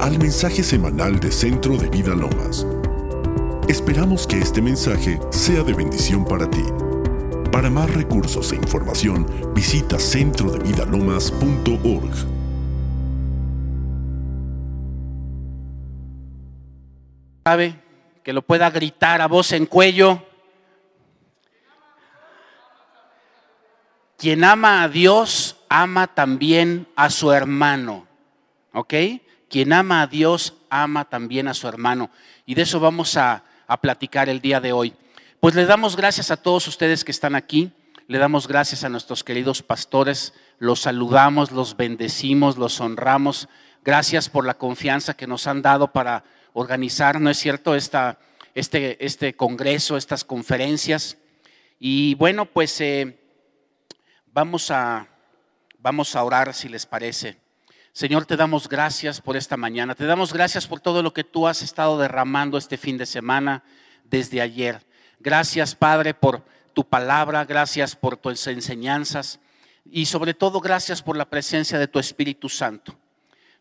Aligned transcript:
al 0.00 0.18
mensaje 0.18 0.62
semanal 0.62 1.18
de 1.20 1.30
Centro 1.30 1.76
de 1.76 1.90
Vida 1.90 2.14
Lomas. 2.14 2.66
Esperamos 3.68 4.26
que 4.26 4.38
este 4.38 4.62
mensaje 4.62 5.20
sea 5.30 5.62
de 5.62 5.74
bendición 5.74 6.24
para 6.24 6.48
ti. 6.48 6.64
Para 7.52 7.68
más 7.68 7.92
recursos 7.92 8.50
e 8.52 8.56
información, 8.56 9.26
visita 9.54 9.98
centrodevidalomas.org. 9.98 12.14
¿Sabe? 17.44 17.74
Que 18.24 18.32
lo 18.32 18.40
pueda 18.40 18.70
gritar 18.70 19.20
a 19.20 19.28
voz 19.28 19.52
en 19.52 19.66
cuello. 19.66 20.22
Quien 24.16 24.44
ama 24.44 24.82
a 24.82 24.88
Dios, 24.88 25.58
ama 25.68 26.06
también 26.06 26.88
a 26.96 27.10
su 27.10 27.32
hermano. 27.32 28.06
¿Ok? 28.72 28.94
Quien 29.50 29.74
ama 29.74 30.00
a 30.00 30.06
Dios, 30.06 30.54
ama 30.70 31.04
también 31.04 31.46
a 31.48 31.54
su 31.54 31.68
hermano. 31.68 32.10
Y 32.46 32.54
de 32.54 32.62
eso 32.62 32.80
vamos 32.80 33.18
a, 33.18 33.44
a 33.66 33.80
platicar 33.82 34.30
el 34.30 34.40
día 34.40 34.60
de 34.60 34.72
hoy. 34.72 34.94
Pues 35.40 35.54
le 35.54 35.66
damos 35.66 35.96
gracias 35.96 36.30
a 36.30 36.38
todos 36.38 36.66
ustedes 36.68 37.04
que 37.04 37.10
están 37.10 37.34
aquí. 37.34 37.70
Le 38.06 38.18
damos 38.18 38.48
gracias 38.48 38.84
a 38.84 38.88
nuestros 38.88 39.22
queridos 39.22 39.62
pastores. 39.62 40.32
Los 40.58 40.80
saludamos, 40.80 41.50
los 41.50 41.76
bendecimos, 41.76 42.56
los 42.56 42.80
honramos. 42.80 43.48
Gracias 43.84 44.30
por 44.30 44.46
la 44.46 44.54
confianza 44.54 45.14
que 45.14 45.26
nos 45.26 45.46
han 45.46 45.60
dado 45.60 45.92
para 45.92 46.24
organizar, 46.54 47.20
¿no 47.20 47.28
es 47.28 47.38
cierto?, 47.38 47.74
Esta, 47.74 48.18
este, 48.54 49.04
este 49.04 49.34
congreso, 49.34 49.98
estas 49.98 50.24
conferencias. 50.24 51.18
Y 51.78 52.14
bueno, 52.14 52.46
pues 52.46 52.80
eh, 52.80 53.20
Vamos 54.32 54.70
a, 54.70 55.08
vamos 55.80 56.14
a 56.14 56.22
orar 56.22 56.54
si 56.54 56.68
les 56.68 56.86
parece. 56.86 57.39
Señor, 58.00 58.24
te 58.24 58.38
damos 58.38 58.66
gracias 58.66 59.20
por 59.20 59.36
esta 59.36 59.58
mañana. 59.58 59.94
Te 59.94 60.06
damos 60.06 60.32
gracias 60.32 60.66
por 60.66 60.80
todo 60.80 61.02
lo 61.02 61.12
que 61.12 61.22
tú 61.22 61.46
has 61.46 61.60
estado 61.60 61.98
derramando 61.98 62.56
este 62.56 62.78
fin 62.78 62.96
de 62.96 63.04
semana 63.04 63.62
desde 64.04 64.40
ayer. 64.40 64.86
Gracias, 65.18 65.74
Padre, 65.74 66.14
por 66.14 66.42
tu 66.72 66.82
palabra. 66.82 67.44
Gracias 67.44 67.94
por 67.94 68.16
tus 68.16 68.46
enseñanzas. 68.46 69.38
Y 69.84 70.06
sobre 70.06 70.32
todo, 70.32 70.62
gracias 70.62 71.02
por 71.02 71.14
la 71.14 71.28
presencia 71.28 71.78
de 71.78 71.88
tu 71.88 71.98
Espíritu 71.98 72.48
Santo. 72.48 72.98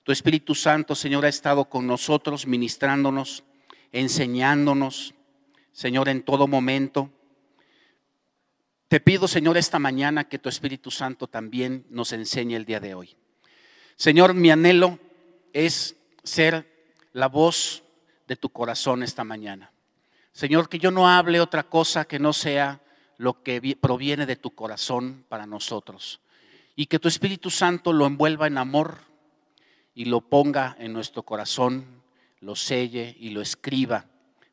Tu 0.03 0.13
Espíritu 0.13 0.56
Santo, 0.56 0.95
Señor, 0.95 1.25
ha 1.25 1.28
estado 1.28 1.66
con 1.66 1.85
nosotros, 1.85 2.47
ministrándonos, 2.47 3.44
enseñándonos, 3.91 5.16
Señor, 5.73 6.08
en 6.08 6.23
todo 6.23 6.47
momento. 6.47 7.11
Te 8.88 9.02
pido, 9.02 9.28
Señor, 9.28 9.58
esta 9.58 9.80
mañana 9.80 10.30
que 10.30 10.39
tu 10.39 10.47
Espíritu 10.47 10.91
Santo 10.91 11.28
también 11.28 11.85
nos 11.89 12.13
enseñe 12.13 12.56
el 12.56 12.63
día 12.63 12.80
de 12.80 12.94
hoy. 12.94 13.19
Señor, 14.00 14.33
mi 14.33 14.50
anhelo 14.50 14.97
es 15.52 15.97
ser 16.23 16.66
la 17.11 17.28
voz 17.28 17.83
de 18.30 18.38
tu 18.38 18.47
corazón 18.47 19.03
esta 19.03 19.25
mañana. 19.25 19.73
Señor, 20.31 20.69
que 20.69 20.80
yo 20.80 20.89
no 20.89 21.09
hable 21.09 21.41
otra 21.41 21.64
cosa 21.64 22.06
que 22.06 22.17
no 22.17 22.31
sea 22.31 22.80
lo 23.17 23.44
que 23.44 23.75
proviene 23.75 24.25
de 24.25 24.38
tu 24.38 24.52
corazón 24.52 25.25
para 25.28 25.45
nosotros. 25.45 26.22
Y 26.78 26.86
que 26.86 26.97
tu 26.97 27.09
Espíritu 27.09 27.50
Santo 27.50 27.91
lo 27.91 28.06
envuelva 28.06 28.47
en 28.47 28.58
amor 28.58 29.00
y 29.94 30.06
lo 30.06 30.22
ponga 30.22 30.78
en 30.80 30.94
nuestro 30.94 31.23
corazón, 31.23 32.02
lo 32.39 32.56
selle 32.56 33.17
y 33.19 33.31
lo 33.31 33.41
escriba 33.41 34.06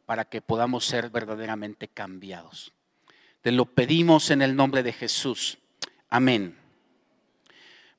para 0.06 0.24
que 0.24 0.42
podamos 0.42 0.84
ser 0.84 1.08
verdaderamente 1.10 1.86
cambiados. 1.86 2.72
Te 3.42 3.52
lo 3.52 3.66
pedimos 3.66 4.32
en 4.32 4.42
el 4.42 4.56
nombre 4.56 4.82
de 4.82 4.92
Jesús. 4.92 5.58
Amén. 6.08 6.58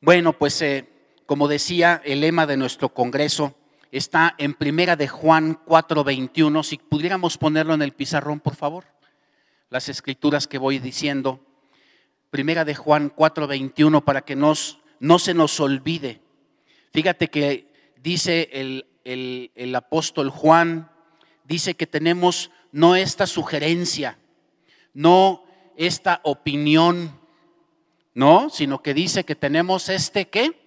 Bueno, 0.02 0.34
pues 0.34 0.61
eh, 0.61 0.97
como 1.28 1.50
decía, 1.50 2.02
el 2.06 2.22
lema 2.22 2.47
de 2.47 2.56
nuestro 2.56 2.94
congreso 2.94 3.53
está 3.92 4.33
en 4.38 4.53
Primera 4.53 4.95
de 4.95 5.09
Juan 5.09 5.59
4:21. 5.66 6.64
Si 6.64 6.77
pudiéramos 6.77 7.38
ponerlo 7.38 7.73
en 7.73 7.82
el 7.82 7.92
pizarrón, 7.92 8.39
por 8.39 8.55
favor. 8.55 8.86
Las 9.70 9.89
escrituras 9.89 10.48
que 10.48 10.58
voy 10.58 10.80
diciendo. 10.80 11.42
Primera 12.30 12.64
de 12.64 12.76
Juan 12.76 13.11
4:21 13.14 14.05
para 14.05 14.21
que 14.21 14.38
no 14.38 15.20
se 15.20 15.33
nos 15.33 15.60
olvide. 15.60 16.21
Fíjate 16.93 17.27
que 17.27 17.73
dice 18.02 18.49
el, 18.54 18.86
el 19.04 19.76
apóstol 19.76 20.30
Juan, 20.30 20.89
dice 21.44 21.76
que 21.76 21.88
tenemos 21.88 22.52
no 22.71 22.95
esta 22.95 23.27
sugerencia, 23.27 24.17
no 24.94 25.44
esta 25.76 26.21
opinión, 26.23 27.20
no, 28.14 28.49
sino 28.49 28.82
que 28.82 28.94
dice 28.94 29.26
que 29.26 29.36
tenemos 29.36 29.89
este 29.89 30.30
qué? 30.30 30.67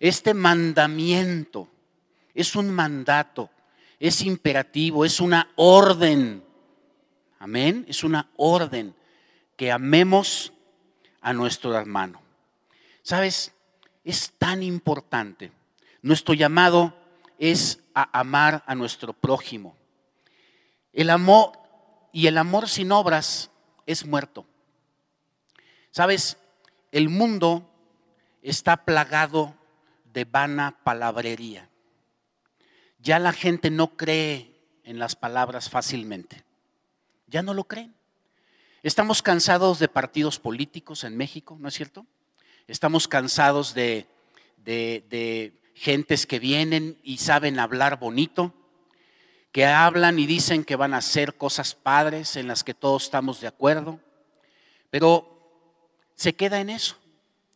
Este 0.00 0.34
mandamiento. 0.34 1.68
Es 2.34 2.56
un 2.56 2.70
mandato, 2.70 3.50
es 3.98 4.22
imperativo, 4.22 5.04
es 5.04 5.20
una 5.20 5.50
orden. 5.56 6.42
Amén, 7.38 7.84
es 7.88 8.02
una 8.02 8.30
orden 8.36 8.94
que 9.56 9.70
amemos 9.70 10.52
a 11.20 11.32
nuestro 11.32 11.76
hermano. 11.76 12.20
¿Sabes? 13.02 13.52
Es 14.04 14.32
tan 14.38 14.62
importante. 14.62 15.52
Nuestro 16.02 16.32
llamado 16.34 16.94
es 17.38 17.80
a 17.94 18.18
amar 18.18 18.62
a 18.66 18.74
nuestro 18.74 19.12
prójimo. 19.12 19.76
El 20.92 21.10
amor 21.10 21.52
y 22.12 22.26
el 22.26 22.38
amor 22.38 22.68
sin 22.68 22.92
obras 22.92 23.50
es 23.86 24.06
muerto. 24.06 24.46
Sabes, 25.90 26.38
el 26.92 27.08
mundo 27.08 27.68
está 28.42 28.84
plagado 28.84 29.54
de 30.12 30.24
vana 30.24 30.78
palabrería. 30.84 31.68
Ya 32.98 33.18
la 33.18 33.32
gente 33.32 33.70
no 33.70 33.96
cree 33.96 34.50
en 34.84 34.98
las 34.98 35.16
palabras 35.16 35.70
fácilmente. 35.70 36.44
Ya 37.26 37.42
no 37.42 37.54
lo 37.54 37.64
creen. 37.64 37.94
Estamos 38.82 39.22
cansados 39.22 39.78
de 39.78 39.88
partidos 39.88 40.38
políticos 40.38 41.04
en 41.04 41.16
México, 41.16 41.56
¿no 41.60 41.68
es 41.68 41.74
cierto? 41.74 42.06
Estamos 42.66 43.08
cansados 43.08 43.74
de, 43.74 44.06
de, 44.56 45.04
de 45.08 45.60
gentes 45.74 46.26
que 46.26 46.38
vienen 46.38 46.98
y 47.02 47.18
saben 47.18 47.58
hablar 47.58 47.98
bonito, 47.98 48.54
que 49.52 49.66
hablan 49.66 50.18
y 50.18 50.26
dicen 50.26 50.64
que 50.64 50.76
van 50.76 50.94
a 50.94 50.98
hacer 50.98 51.36
cosas 51.36 51.74
padres 51.74 52.36
en 52.36 52.48
las 52.48 52.64
que 52.64 52.74
todos 52.74 53.04
estamos 53.04 53.40
de 53.40 53.48
acuerdo, 53.48 54.00
pero 54.90 55.40
se 56.14 56.34
queda 56.34 56.60
en 56.60 56.70
eso, 56.70 56.96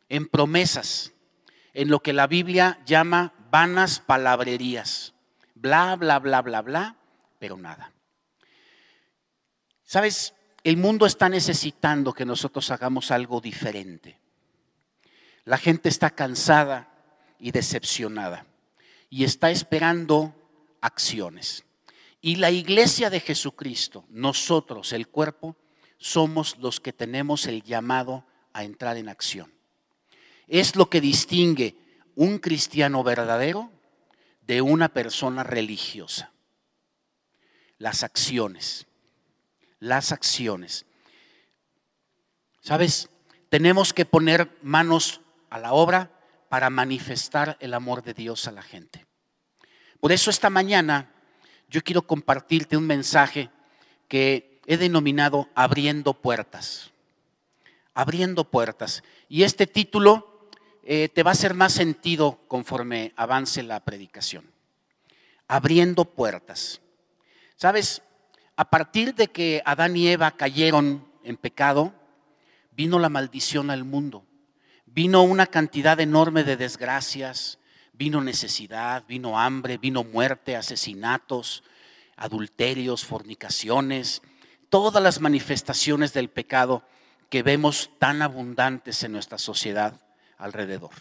en 0.09 0.27
promesas, 0.27 1.14
en 1.75 1.89
lo 1.89 2.01
que 2.01 2.13
la 2.13 2.27
Biblia 2.27 2.81
llama 2.87 3.35
vanas 3.51 4.01
palabrerías, 4.01 5.13
bla, 5.55 5.97
bla, 5.97 6.19
bla, 6.21 6.41
bla, 6.41 6.63
bla, 6.63 6.97
pero 7.39 7.57
nada. 7.57 7.93
¿Sabes? 9.83 10.35
El 10.63 10.77
mundo 10.79 11.05
está 11.05 11.29
necesitando 11.29 12.15
que 12.15 12.25
nosotros 12.25 12.71
hagamos 12.71 13.11
algo 13.11 13.41
diferente. 13.41 14.19
La 15.45 15.59
gente 15.59 15.91
está 15.91 16.11
cansada 16.11 16.89
y 17.39 17.51
decepcionada 17.51 18.47
y 19.11 19.25
está 19.25 19.51
esperando 19.51 20.35
acciones. 20.81 21.65
Y 22.21 22.37
la 22.37 22.51
iglesia 22.51 23.11
de 23.11 23.21
Jesucristo, 23.21 24.07
nosotros, 24.09 24.93
el 24.95 25.09
cuerpo, 25.09 25.57
somos 25.99 26.57
los 26.59 26.81
que 26.81 26.93
tenemos 26.93 27.47
el 27.47 27.63
llamado 27.63 28.25
a 28.53 28.65
entrar 28.65 28.97
en 28.97 29.09
acción. 29.09 29.54
Es 30.47 30.77
lo 30.77 30.91
que 30.91 31.01
distingue 31.01 31.77
un 32.15 32.39
cristiano 32.39 33.03
verdadero 33.03 33.71
de 34.47 34.61
una 34.61 34.89
persona 34.89 35.43
religiosa. 35.43 36.33
Las 37.79 38.03
acciones, 38.03 38.87
las 39.79 40.13
acciones. 40.13 40.87
¿Sabes? 42.61 43.09
Tenemos 43.49 43.93
que 43.93 44.05
poner 44.05 44.57
manos 44.63 45.21
a 45.51 45.59
la 45.59 45.73
obra 45.73 46.11
para 46.49 46.71
manifestar 46.71 47.57
el 47.61 47.75
amor 47.75 48.03
de 48.03 48.15
Dios 48.15 48.47
a 48.47 48.53
la 48.53 48.63
gente. 48.63 49.07
Por 50.01 50.13
eso 50.13 50.31
esta 50.31 50.51
mañana 50.51 51.11
yo 51.69 51.83
quiero 51.83 52.03
compartirte 52.03 52.77
un 52.77 52.87
mensaje 52.87 53.51
que 54.09 54.61
he 54.67 54.77
denominado 54.77 55.49
Abriendo 55.55 56.15
Puertas. 56.15 56.93
Abriendo 57.95 58.45
Puertas. 58.45 59.03
Y 59.29 59.43
este 59.43 59.67
título 59.67 60.34
eh, 60.87 61.09
te 61.09 61.23
va 61.23 61.31
a 61.31 61.33
hacer 61.33 61.55
más 61.55 61.73
sentido 61.73 62.41
conforme 62.49 63.13
avance 63.17 63.63
la 63.63 63.81
predicación. 63.81 64.45
Abriendo 65.49 66.05
Puertas. 66.05 66.81
Sabes, 67.57 68.03
a 68.57 68.71
partir 68.71 69.15
de 69.15 69.29
que 69.29 69.63
Adán 69.65 69.97
y 69.97 70.09
Eva 70.09 70.33
cayeron 70.33 71.07
en 71.23 71.37
pecado, 71.37 71.93
vino 72.73 72.99
la 72.99 73.09
maldición 73.09 73.71
al 73.71 73.85
mundo. 73.85 74.25
Vino 74.87 75.23
una 75.23 75.47
cantidad 75.47 75.99
enorme 76.01 76.45
de 76.45 76.57
desgracias, 76.57 77.59
Vino 77.97 78.21
necesidad, 78.21 79.05
vino 79.07 79.39
hambre, 79.39 79.79
vino 79.79 80.03
muerte, 80.03 80.57
asesinatos, 80.57 81.63
adulterios, 82.17 83.05
fornicaciones, 83.05 84.21
todas 84.69 85.01
las 85.01 85.21
manifestaciones 85.21 86.13
del 86.13 86.29
pecado 86.29 86.83
que 87.31 87.45
vemos 87.45 87.91
tan 88.01 88.21
abundantes 88.21 89.05
en 89.05 89.13
nuestra 89.13 89.39
sociedad 89.39 90.04
alrededor. 90.39 90.93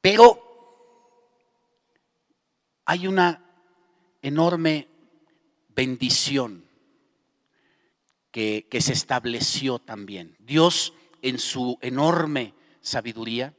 Pero 0.00 0.52
hay 2.84 3.06
una 3.06 3.44
enorme 4.22 4.88
bendición 5.68 6.64
que, 8.30 8.66
que 8.70 8.80
se 8.80 8.92
estableció 8.92 9.78
también. 9.78 10.36
Dios 10.38 10.94
en 11.22 11.38
su 11.38 11.78
enorme 11.80 12.54
sabiduría 12.80 13.54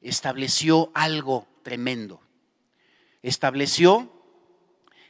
estableció 0.00 0.90
algo 0.94 1.46
tremendo. 1.62 2.20
Estableció 3.22 4.10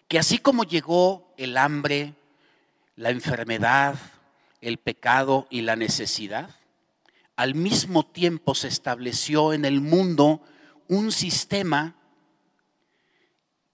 que 0.08 0.18
así 0.18 0.38
como 0.38 0.64
llegó 0.64 1.34
el 1.36 1.56
hambre, 1.56 2.14
la 2.96 3.10
enfermedad, 3.10 3.98
el 4.60 4.78
pecado 4.78 5.46
y 5.50 5.62
la 5.62 5.76
necesidad, 5.76 6.50
al 7.36 7.54
mismo 7.54 8.06
tiempo 8.06 8.54
se 8.54 8.68
estableció 8.68 9.52
en 9.52 9.64
el 9.64 9.80
mundo 9.80 10.42
un 10.88 11.10
sistema 11.12 11.96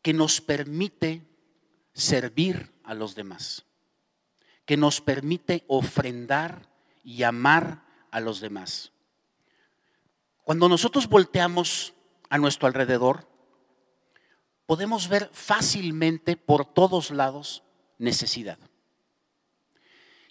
que 0.03 0.13
nos 0.13 0.41
permite 0.41 1.23
servir 1.93 2.73
a 2.85 2.95
los 2.95 3.15
demás, 3.15 3.67
que 4.65 4.77
nos 4.77 5.01
permite 5.01 5.65
ofrendar 5.69 6.71
y 7.05 7.23
amar 7.23 7.85
a 8.11 8.21
los 8.21 8.41
demás. 8.41 8.93
Cuando 10.43 10.69
nosotros 10.69 11.09
volteamos 11.09 11.93
a 12.31 12.39
nuestro 12.39 12.67
alrededor, 12.67 13.29
podemos 14.67 15.09
ver 15.09 15.29
fácilmente 15.33 16.37
por 16.37 16.65
todos 16.65 17.11
lados 17.11 17.63
necesidad. 17.99 18.59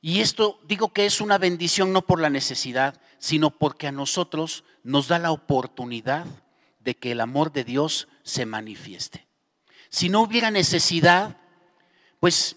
Y 0.01 0.21
esto 0.21 0.59
digo 0.65 0.93
que 0.93 1.05
es 1.05 1.21
una 1.21 1.37
bendición 1.37 1.91
no 1.91 2.05
por 2.05 2.21
la 2.21 2.29
necesidad, 2.29 2.99
sino 3.17 3.51
porque 3.51 3.87
a 3.87 3.91
nosotros 3.91 4.63
nos 4.83 5.07
da 5.07 5.19
la 5.19 5.31
oportunidad 5.31 6.25
de 6.79 6.95
que 6.95 7.11
el 7.11 7.21
amor 7.21 7.51
de 7.51 7.63
Dios 7.63 8.07
se 8.23 8.45
manifieste. 8.45 9.27
Si 9.89 10.07
no 10.07 10.21
hubiera 10.21 10.51
necesidad, 10.51 11.37
pues, 12.19 12.55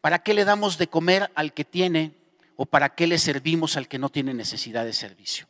¿para 0.00 0.22
qué 0.22 0.32
le 0.34 0.44
damos 0.44 0.78
de 0.78 0.86
comer 0.86 1.30
al 1.34 1.52
que 1.52 1.64
tiene 1.64 2.14
o 2.56 2.64
para 2.64 2.94
qué 2.94 3.06
le 3.06 3.18
servimos 3.18 3.76
al 3.76 3.88
que 3.88 3.98
no 3.98 4.08
tiene 4.08 4.32
necesidad 4.32 4.84
de 4.84 4.92
servicio? 4.92 5.48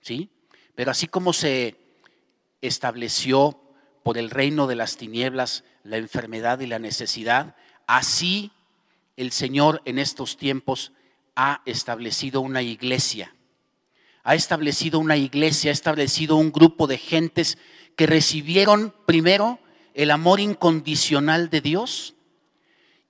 ¿Sí? 0.00 0.30
Pero 0.74 0.90
así 0.90 1.06
como 1.06 1.32
se 1.32 1.76
estableció 2.60 3.60
por 4.02 4.18
el 4.18 4.30
reino 4.30 4.66
de 4.66 4.76
las 4.76 4.96
tinieblas 4.96 5.64
la 5.82 5.96
enfermedad 5.96 6.60
y 6.60 6.66
la 6.66 6.78
necesidad, 6.78 7.56
así 7.86 8.52
el 9.20 9.32
Señor 9.32 9.82
en 9.84 9.98
estos 9.98 10.38
tiempos 10.38 10.92
ha 11.36 11.60
establecido 11.66 12.40
una 12.40 12.62
iglesia. 12.62 13.34
Ha 14.22 14.34
establecido 14.34 14.98
una 14.98 15.18
iglesia, 15.18 15.70
ha 15.70 15.72
establecido 15.72 16.36
un 16.36 16.50
grupo 16.50 16.86
de 16.86 16.96
gentes 16.96 17.58
que 17.96 18.06
recibieron 18.06 18.94
primero 19.06 19.58
el 19.92 20.10
amor 20.10 20.40
incondicional 20.40 21.50
de 21.50 21.60
Dios 21.60 22.14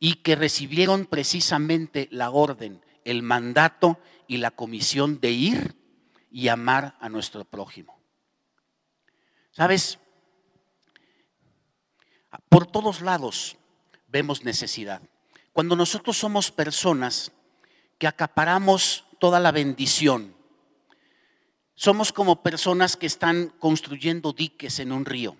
y 0.01 0.15
que 0.15 0.35
recibieron 0.35 1.07
precisamente 1.07 2.09
la 2.11 2.31
orden, 2.31 2.85
el 3.05 3.23
mandato 3.23 4.01
y 4.27 4.39
la 4.39 4.51
comisión 4.51 5.21
de 5.21 5.31
ir 5.31 5.77
y 6.33 6.49
amar 6.49 6.97
a 6.99 7.09
nuestro 7.09 7.45
prójimo. 7.45 8.01
¿Sabes? 9.53 10.01
Por 12.49 12.67
todos 12.67 13.01
lados 13.01 13.57
vemos 14.09 14.43
necesidad. 14.43 15.03
Cuando 15.53 15.77
nosotros 15.77 16.17
somos 16.17 16.51
personas 16.51 17.33
que 17.99 18.07
acaparamos 18.07 19.05
toda 19.19 19.41
la 19.41 19.53
bendición, 19.53 20.35
somos 21.75 22.13
como 22.13 22.43
personas 22.43 22.97
que 22.97 23.07
están 23.07 23.53
construyendo 23.59 24.33
diques 24.33 24.79
en 24.81 24.93
un 24.93 25.05
río. 25.05 25.37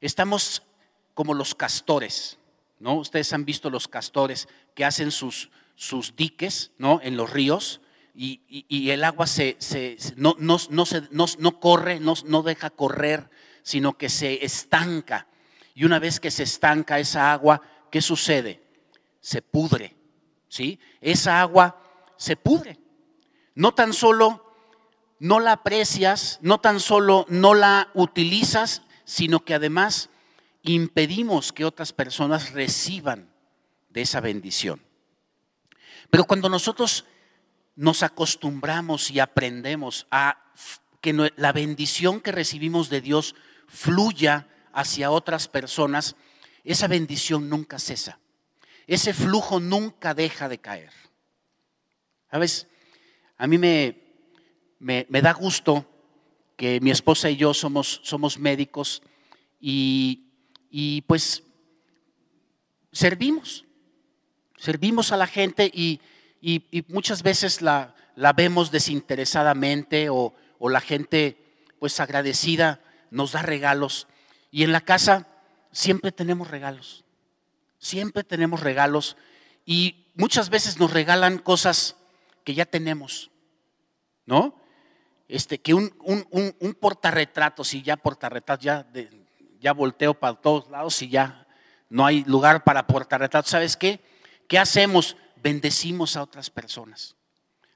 Estamos 0.00 0.62
como 1.14 1.32
los 1.32 1.54
castores, 1.54 2.38
¿no? 2.78 2.96
Ustedes 2.96 3.32
han 3.32 3.44
visto 3.44 3.70
los 3.70 3.88
castores 3.88 4.48
que 4.74 4.84
hacen 4.84 5.10
sus, 5.10 5.50
sus 5.74 6.14
diques, 6.14 6.72
¿no? 6.78 7.00
En 7.02 7.16
los 7.16 7.30
ríos 7.30 7.80
y, 8.14 8.90
el 8.90 9.04
agua 9.04 9.26
se, 9.26 9.56
no, 10.16 10.36
no, 10.38 10.58
no, 10.70 11.60
corre, 11.60 12.00
no 12.00 12.42
deja 12.42 12.70
correr, 12.70 13.28
sino 13.62 13.98
que 13.98 14.08
se 14.08 14.44
estanca. 14.44 15.26
Y 15.74 15.84
una 15.84 15.98
vez 15.98 16.20
que 16.20 16.30
se 16.30 16.44
estanca 16.44 16.98
esa 16.98 17.32
agua, 17.32 17.60
¿qué 17.90 18.00
sucede? 18.00 18.62
Se 19.20 19.42
pudre, 19.42 19.96
¿sí? 20.48 20.78
Esa 21.00 21.40
agua 21.40 21.82
se 22.16 22.36
pudre. 22.36 22.78
No 23.54 23.74
tan 23.74 23.92
solo 23.92 24.54
no 25.18 25.40
la 25.40 25.52
aprecias, 25.52 26.38
no 26.42 26.58
tan 26.58 26.80
solo 26.80 27.26
no 27.28 27.54
la 27.54 27.90
utilizas, 27.94 28.82
sino 29.04 29.44
que 29.44 29.54
además 29.54 30.10
impedimos 30.62 31.52
que 31.52 31.64
otras 31.64 31.92
personas 31.92 32.52
reciban 32.52 33.30
de 33.88 34.02
esa 34.02 34.20
bendición. 34.20 34.82
Pero 36.10 36.24
cuando 36.24 36.48
nosotros 36.48 37.06
nos 37.76 38.02
acostumbramos 38.02 39.10
y 39.10 39.20
aprendemos 39.20 40.06
a 40.10 40.42
que 41.00 41.32
la 41.36 41.52
bendición 41.52 42.20
que 42.20 42.32
recibimos 42.32 42.88
de 42.88 43.00
Dios 43.00 43.34
fluya 43.68 44.48
hacia 44.72 45.10
otras 45.10 45.48
personas, 45.48 46.16
esa 46.72 46.88
bendición 46.88 47.48
nunca 47.48 47.78
cesa. 47.78 48.18
Ese 48.86 49.14
flujo 49.14 49.60
nunca 49.60 50.14
deja 50.14 50.48
de 50.48 50.58
caer. 50.58 50.92
¿Sabes? 52.30 52.66
A 53.36 53.46
mí 53.46 53.58
me, 53.58 53.96
me, 54.78 55.22
da 55.22 55.32
gusto 55.32 55.86
que 56.56 56.80
mi 56.80 56.90
esposa 56.90 57.30
y 57.30 57.36
yo 57.36 57.54
somos, 57.54 58.00
somos 58.04 58.38
médicos 58.38 59.02
y, 59.60 60.28
y 60.70 61.02
pues 61.02 61.42
servimos, 62.92 63.64
servimos 64.56 65.12
a 65.12 65.16
la 65.16 65.26
gente 65.26 65.70
y 65.72 66.00
y, 66.40 66.84
muchas 66.88 67.24
veces 67.24 67.60
la, 67.60 67.96
la, 68.14 68.32
vemos 68.32 68.70
desinteresadamente 68.70 70.10
o, 70.10 70.32
o 70.60 70.68
la 70.68 70.80
gente 70.80 71.36
pues 71.80 71.98
agradecida 71.98 72.80
nos 73.10 73.32
da 73.32 73.42
regalos. 73.42 74.06
Y 74.52 74.62
en 74.62 74.70
la 74.70 74.80
casa 74.80 75.26
siempre 75.76 76.10
tenemos 76.10 76.48
regalos, 76.48 77.04
siempre 77.78 78.24
tenemos 78.24 78.60
regalos 78.60 79.18
y 79.66 80.06
muchas 80.14 80.48
veces 80.48 80.78
nos 80.78 80.90
regalan 80.90 81.38
cosas 81.38 81.96
que 82.44 82.54
ya 82.54 82.64
tenemos, 82.64 83.30
¿no? 84.24 84.58
Este, 85.28 85.58
que 85.58 85.74
un, 85.74 85.92
un, 86.00 86.26
un, 86.30 86.54
y 87.74 87.82
ya 87.82 87.96
portarretratos, 87.98 88.64
ya, 88.64 88.86
ya 89.60 89.72
volteo 89.72 90.14
para 90.14 90.40
todos 90.40 90.70
lados 90.70 91.02
y 91.02 91.10
ya 91.10 91.46
no 91.90 92.06
hay 92.06 92.24
lugar 92.24 92.64
para 92.64 92.86
portarretratos. 92.86 93.50
¿Sabes 93.50 93.76
qué? 93.76 94.00
¿Qué 94.48 94.58
hacemos? 94.58 95.16
bendecimos 95.42 96.16
a 96.16 96.22
otras 96.22 96.50
personas. 96.50 97.14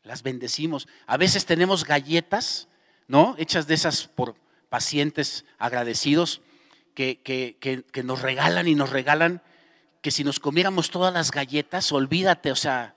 Las 0.03 0.23
bendecimos. 0.23 0.89
A 1.07 1.17
veces 1.17 1.45
tenemos 1.45 1.85
galletas, 1.85 2.67
¿no? 3.07 3.35
Hechas 3.39 3.67
de 3.67 3.75
esas 3.75 4.09
por 4.09 4.35
pacientes 4.71 5.45
agradecidos 5.59 6.41
que, 7.01 8.03
nos 8.05 8.21
regalan 8.21 8.69
y 8.69 8.75
nos 8.75 8.91
regalan 8.91 9.43
que 10.03 10.11
si 10.11 10.25
nos 10.25 10.39
comiéramos 10.39 10.91
todas 10.91 11.13
las 11.13 11.31
galletas, 11.31 11.93
olvídate, 11.93 12.53
o 12.53 12.57
sea, 12.57 12.95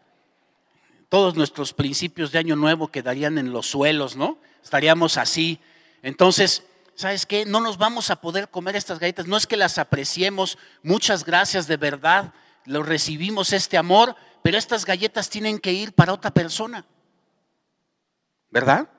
todos 1.10 1.36
nuestros 1.36 1.74
principios 1.74 2.32
de 2.32 2.40
año 2.40 2.56
nuevo 2.56 2.90
quedarían 2.90 3.38
en 3.38 3.52
los 3.52 3.68
suelos, 3.68 4.16
¿no? 4.16 4.40
Estaríamos 4.64 5.18
así. 5.18 5.60
Entonces, 6.02 6.64
¿sabes 6.96 7.26
qué? 7.26 7.46
No 7.46 7.62
nos 7.62 7.78
vamos 7.78 8.10
a 8.10 8.18
poder 8.18 8.50
comer 8.50 8.76
estas 8.76 9.00
galletas. 9.00 9.28
No 9.28 9.38
es 9.38 9.46
que 9.46 9.58
las 9.58 9.78
apreciemos. 9.78 10.58
Muchas 10.82 11.24
gracias 11.24 11.68
de 11.68 11.78
verdad. 11.78 12.34
Lo 12.66 12.84
recibimos 12.84 13.54
este 13.54 13.78
amor, 13.78 14.16
pero 14.42 14.58
estas 14.58 14.86
galletas 14.86 15.30
tienen 15.30 15.60
que 15.60 15.74
ir 15.74 15.94
para 15.94 16.14
otra 16.14 16.32
persona. 16.32 16.86
¿Verdad? 18.50 18.90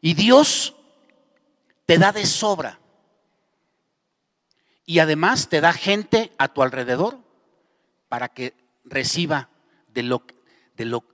Y 0.00 0.14
Dios 0.14 0.74
te 1.86 1.98
da 1.98 2.12
de 2.12 2.26
sobra. 2.26 2.80
Y 4.90 4.98
además 4.98 5.48
te 5.48 5.60
da 5.60 5.72
gente 5.72 6.32
a 6.36 6.48
tu 6.48 6.64
alrededor 6.64 7.20
para 8.08 8.28
que 8.28 8.54
reciba 8.82 9.48
de 9.86 10.02
lo, 10.02 10.24
de 10.76 10.84
lo, 10.84 11.04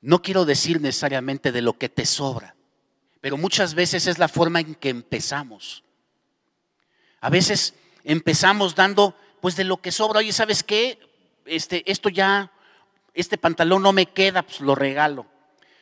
no 0.00 0.22
quiero 0.22 0.46
decir 0.46 0.80
necesariamente 0.80 1.52
de 1.52 1.60
lo 1.60 1.74
que 1.74 1.90
te 1.90 2.06
sobra, 2.06 2.56
pero 3.20 3.36
muchas 3.36 3.74
veces 3.74 4.06
es 4.06 4.18
la 4.18 4.28
forma 4.28 4.60
en 4.60 4.76
que 4.76 4.88
empezamos. 4.88 5.84
A 7.20 7.28
veces 7.28 7.74
empezamos 8.02 8.74
dando 8.74 9.14
pues 9.42 9.54
de 9.54 9.64
lo 9.64 9.82
que 9.82 9.92
sobra. 9.92 10.20
Oye, 10.20 10.32
¿sabes 10.32 10.62
qué? 10.62 10.98
este, 11.44 11.82
esto 11.92 12.08
ya, 12.08 12.50
este 13.12 13.36
pantalón 13.36 13.82
no 13.82 13.92
me 13.92 14.06
queda, 14.06 14.40
pues 14.40 14.62
lo 14.62 14.74
regalo. 14.74 15.26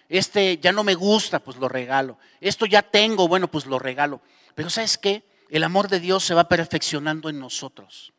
Este 0.08 0.58
ya 0.58 0.72
no 0.72 0.82
me 0.82 0.96
gusta, 0.96 1.38
pues 1.38 1.58
lo 1.58 1.68
regalo. 1.68 2.18
Esto 2.40 2.66
ya 2.66 2.82
tengo, 2.82 3.28
bueno, 3.28 3.46
pues 3.46 3.66
lo 3.66 3.78
regalo. 3.78 4.20
Pero 4.56 4.68
¿sabes 4.68 4.98
qué? 4.98 5.35
El 5.48 5.64
amor 5.64 5.88
de 5.88 6.00
Dios 6.00 6.24
se 6.24 6.34
va 6.34 6.48
perfeccionando 6.48 7.28
en 7.28 7.38
nosotros. 7.38 8.12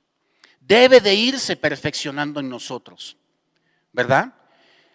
Debe 0.61 1.01
de 1.01 1.13
irse 1.15 1.55
perfeccionando 1.55 2.39
en 2.39 2.49
nosotros, 2.49 3.17
¿verdad? 3.91 4.33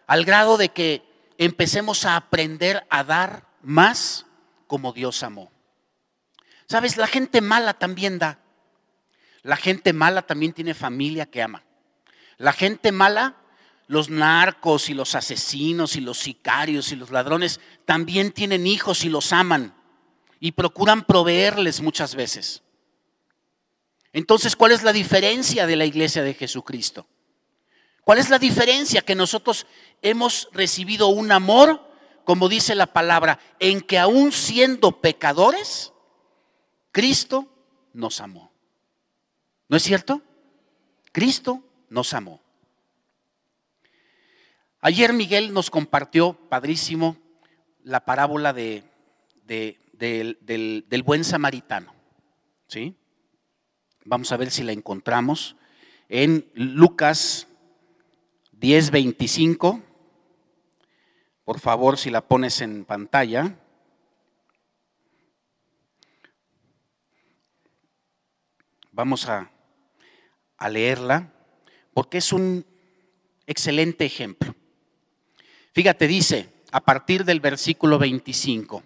Al 0.06 0.24
grado 0.24 0.56
de 0.56 0.70
que 0.70 1.02
empecemos 1.38 2.04
a 2.04 2.16
aprender 2.16 2.86
a 2.90 3.04
dar 3.04 3.46
más 3.62 4.26
como 4.66 4.92
Dios 4.92 5.22
amó. 5.22 5.50
Sabes, 6.66 6.96
la 6.96 7.06
gente 7.06 7.40
mala 7.40 7.74
también 7.74 8.18
da. 8.18 8.38
La 9.42 9.56
gente 9.56 9.92
mala 9.92 10.22
también 10.22 10.52
tiene 10.52 10.74
familia 10.74 11.26
que 11.26 11.42
ama. 11.42 11.64
La 12.38 12.52
gente 12.52 12.92
mala, 12.92 13.36
los 13.86 14.08
narcos 14.08 14.88
y 14.88 14.94
los 14.94 15.14
asesinos 15.14 15.96
y 15.96 16.00
los 16.00 16.18
sicarios 16.18 16.92
y 16.92 16.96
los 16.96 17.10
ladrones, 17.10 17.60
también 17.84 18.32
tienen 18.32 18.66
hijos 18.66 19.04
y 19.04 19.08
los 19.08 19.32
aman 19.32 19.74
y 20.44 20.50
procuran 20.50 21.04
proveerles 21.04 21.80
muchas 21.80 22.16
veces. 22.16 22.64
Entonces, 24.12 24.56
¿cuál 24.56 24.72
es 24.72 24.82
la 24.82 24.92
diferencia 24.92 25.68
de 25.68 25.76
la 25.76 25.84
iglesia 25.84 26.24
de 26.24 26.34
Jesucristo? 26.34 27.06
¿Cuál 28.02 28.18
es 28.18 28.28
la 28.28 28.40
diferencia? 28.40 29.02
Que 29.02 29.14
nosotros 29.14 29.68
hemos 30.02 30.48
recibido 30.50 31.06
un 31.06 31.30
amor, 31.30 31.88
como 32.24 32.48
dice 32.48 32.74
la 32.74 32.88
palabra, 32.88 33.38
en 33.60 33.82
que 33.82 34.00
aún 34.00 34.32
siendo 34.32 35.00
pecadores, 35.00 35.92
Cristo 36.90 37.46
nos 37.92 38.20
amó. 38.20 38.50
¿No 39.68 39.76
es 39.76 39.84
cierto? 39.84 40.22
Cristo 41.12 41.62
nos 41.88 42.14
amó. 42.14 42.42
Ayer 44.80 45.12
Miguel 45.12 45.52
nos 45.52 45.70
compartió, 45.70 46.32
padrísimo, 46.48 47.16
la 47.84 48.04
parábola 48.04 48.52
de, 48.52 48.82
del, 50.02 50.84
del, 50.88 51.02
buen 51.04 51.22
samaritano. 51.22 51.94
¿sí? 52.66 52.96
Vamos 54.04 54.32
a 54.32 54.36
ver 54.36 54.50
si 54.50 54.64
la 54.64 54.72
encontramos 54.72 55.54
en 56.08 56.50
Lucas 56.54 57.46
10:25. 58.58 59.80
Por 61.44 61.60
favor, 61.60 61.98
si 61.98 62.10
la 62.10 62.26
pones 62.26 62.60
en 62.62 62.84
pantalla. 62.84 63.56
Vamos 68.90 69.28
a, 69.28 69.52
a 70.56 70.68
leerla 70.68 71.32
porque 71.94 72.18
es 72.18 72.32
un 72.32 72.66
excelente 73.46 74.04
ejemplo. 74.04 74.54
Fíjate, 75.72 76.08
dice 76.08 76.52
a 76.72 76.80
partir 76.80 77.24
del 77.24 77.40
versículo 77.40 77.98
25, 77.98 78.82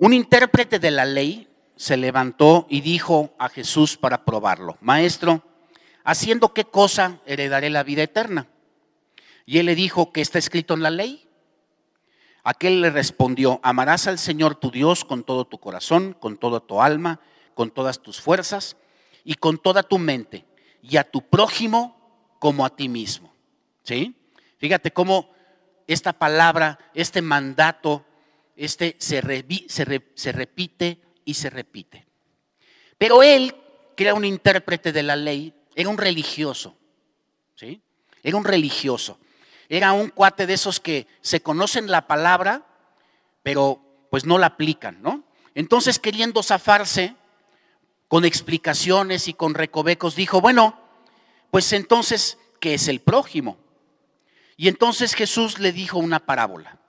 un 0.00 0.14
intérprete 0.14 0.78
de 0.78 0.90
la 0.90 1.04
ley 1.04 1.46
se 1.76 1.98
levantó 1.98 2.66
y 2.70 2.80
dijo 2.80 3.34
a 3.38 3.50
Jesús 3.50 3.98
para 3.98 4.24
probarlo, 4.24 4.78
Maestro, 4.80 5.44
¿haciendo 6.04 6.54
qué 6.54 6.64
cosa 6.64 7.20
heredaré 7.26 7.68
la 7.68 7.82
vida 7.82 8.02
eterna? 8.02 8.48
Y 9.44 9.58
él 9.58 9.66
le 9.66 9.74
dijo, 9.74 10.10
¿qué 10.10 10.22
está 10.22 10.38
escrito 10.38 10.72
en 10.72 10.82
la 10.82 10.88
ley? 10.88 11.28
Aquel 12.42 12.80
le 12.80 12.88
respondió, 12.88 13.60
amarás 13.62 14.06
al 14.06 14.18
Señor 14.18 14.54
tu 14.54 14.70
Dios 14.70 15.04
con 15.04 15.22
todo 15.22 15.44
tu 15.44 15.58
corazón, 15.58 16.16
con 16.18 16.38
toda 16.38 16.60
tu 16.60 16.80
alma, 16.80 17.20
con 17.54 17.70
todas 17.70 18.00
tus 18.00 18.22
fuerzas 18.22 18.78
y 19.22 19.34
con 19.34 19.58
toda 19.58 19.82
tu 19.82 19.98
mente, 19.98 20.46
y 20.80 20.96
a 20.96 21.04
tu 21.04 21.20
prójimo 21.28 22.34
como 22.38 22.64
a 22.64 22.74
ti 22.74 22.88
mismo. 22.88 23.34
¿Sí? 23.82 24.16
Fíjate 24.56 24.92
cómo 24.92 25.30
esta 25.86 26.14
palabra, 26.14 26.78
este 26.94 27.20
mandato, 27.20 28.06
este 28.60 28.96
se, 28.98 29.22
se 30.14 30.32
repite 30.32 30.98
y 31.24 31.34
se 31.34 31.50
repite. 31.50 32.06
Pero 32.98 33.22
él, 33.22 33.56
que 33.96 34.04
era 34.04 34.14
un 34.14 34.26
intérprete 34.26 34.92
de 34.92 35.02
la 35.02 35.16
ley, 35.16 35.54
era 35.74 35.88
un 35.88 35.96
religioso. 35.96 36.76
¿Sí? 37.54 37.80
Era 38.22 38.36
un 38.36 38.44
religioso. 38.44 39.18
Era 39.68 39.92
un 39.92 40.10
cuate 40.10 40.46
de 40.46 40.54
esos 40.54 40.80
que 40.80 41.06
se 41.22 41.40
conocen 41.40 41.90
la 41.90 42.06
palabra, 42.06 42.66
pero 43.42 43.80
pues 44.10 44.26
no 44.26 44.36
la 44.36 44.48
aplican, 44.48 45.00
¿no? 45.00 45.24
Entonces, 45.54 45.98
queriendo 45.98 46.42
zafarse 46.42 47.14
con 48.08 48.24
explicaciones 48.24 49.28
y 49.28 49.34
con 49.34 49.54
recovecos, 49.54 50.16
dijo, 50.16 50.40
bueno, 50.40 50.78
pues 51.50 51.72
entonces, 51.72 52.36
¿qué 52.58 52.74
es 52.74 52.88
el 52.88 53.00
prójimo? 53.00 53.56
Y 54.56 54.68
entonces 54.68 55.14
Jesús 55.14 55.58
le 55.58 55.72
dijo 55.72 55.98
una 55.98 56.18
parábola. 56.18 56.79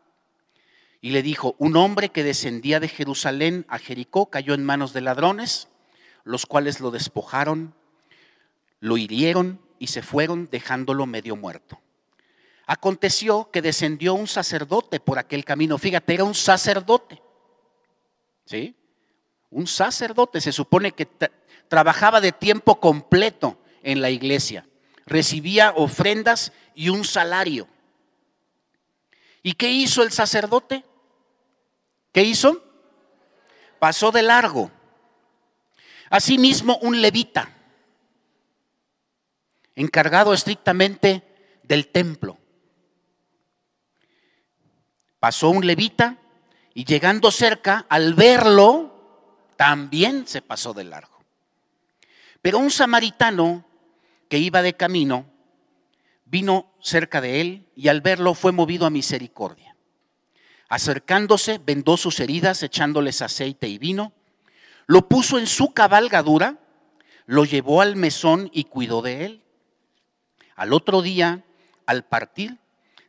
Y 1.01 1.09
le 1.09 1.23
dijo, 1.23 1.55
un 1.57 1.75
hombre 1.75 2.09
que 2.09 2.23
descendía 2.23 2.79
de 2.79 2.87
Jerusalén 2.87 3.65
a 3.67 3.79
Jericó 3.79 4.29
cayó 4.29 4.53
en 4.53 4.63
manos 4.63 4.93
de 4.93 5.01
ladrones, 5.01 5.67
los 6.23 6.45
cuales 6.45 6.79
lo 6.79 6.91
despojaron, 6.91 7.73
lo 8.79 8.97
hirieron 8.97 9.59
y 9.79 9.87
se 9.87 10.03
fueron 10.03 10.47
dejándolo 10.51 11.07
medio 11.07 11.35
muerto. 11.35 11.81
Aconteció 12.67 13.49
que 13.51 13.61
descendió 13.61 14.13
un 14.13 14.27
sacerdote 14.27 14.99
por 14.99 15.17
aquel 15.17 15.43
camino. 15.43 15.77
Fíjate, 15.77 16.13
era 16.13 16.23
un 16.23 16.35
sacerdote. 16.35 17.21
¿Sí? 18.45 18.75
Un 19.49 19.65
sacerdote. 19.67 20.39
Se 20.39 20.51
supone 20.51 20.91
que 20.91 21.07
trabajaba 21.67 22.21
de 22.21 22.31
tiempo 22.31 22.79
completo 22.79 23.57
en 23.81 24.01
la 24.01 24.11
iglesia 24.11 24.65
recibía 25.11 25.73
ofrendas 25.75 26.53
y 26.73 26.89
un 26.89 27.03
salario. 27.03 27.67
¿Y 29.43 29.53
qué 29.53 29.69
hizo 29.69 30.03
el 30.03 30.11
sacerdote? 30.11 30.85
¿Qué 32.11 32.23
hizo? 32.23 32.63
Pasó 33.79 34.11
de 34.11 34.21
largo. 34.21 34.71
Asimismo, 36.09 36.77
un 36.81 37.01
levita, 37.01 37.49
encargado 39.75 40.33
estrictamente 40.33 41.23
del 41.63 41.87
templo. 41.87 42.37
Pasó 45.19 45.49
un 45.49 45.65
levita 45.65 46.17
y 46.73 46.83
llegando 46.83 47.31
cerca, 47.31 47.85
al 47.87 48.13
verlo, 48.13 49.47
también 49.55 50.27
se 50.27 50.41
pasó 50.41 50.73
de 50.73 50.83
largo. 50.83 51.23
Pero 52.41 52.57
un 52.57 52.71
samaritano 52.71 53.65
que 54.27 54.39
iba 54.39 54.61
de 54.61 54.75
camino, 54.75 55.27
vino 56.25 56.73
cerca 56.81 57.21
de 57.21 57.41
él 57.41 57.67
y 57.75 57.87
al 57.87 58.01
verlo 58.01 58.33
fue 58.33 58.51
movido 58.51 58.85
a 58.85 58.89
misericordia. 58.89 59.70
Acercándose, 60.71 61.59
vendó 61.59 61.97
sus 61.97 62.21
heridas, 62.21 62.63
echándoles 62.63 63.21
aceite 63.21 63.67
y 63.67 63.77
vino, 63.77 64.13
lo 64.87 65.09
puso 65.09 65.37
en 65.37 65.45
su 65.45 65.73
cabalgadura, 65.73 66.59
lo 67.25 67.43
llevó 67.43 67.81
al 67.81 67.97
mesón 67.97 68.49
y 68.53 68.63
cuidó 68.63 69.01
de 69.01 69.25
él. 69.25 69.41
Al 70.55 70.71
otro 70.71 71.01
día, 71.01 71.43
al 71.85 72.05
partir, 72.05 72.57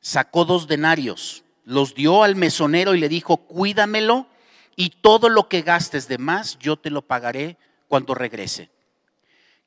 sacó 0.01 0.45
dos 0.45 0.67
denarios, 0.67 1.45
los 1.65 1.95
dio 1.95 2.25
al 2.25 2.35
mesonero 2.35 2.97
y 2.97 2.99
le 2.99 3.09
dijo, 3.09 3.37
cuídamelo 3.37 4.27
y 4.75 4.91
todo 4.91 5.29
lo 5.29 5.49
que 5.49 5.63
gastes 5.63 6.09
de 6.09 6.19
más 6.19 6.59
yo 6.59 6.77
te 6.77 6.91
lo 6.91 7.03
pagaré 7.03 7.59
cuando 7.87 8.17
regrese. 8.17 8.73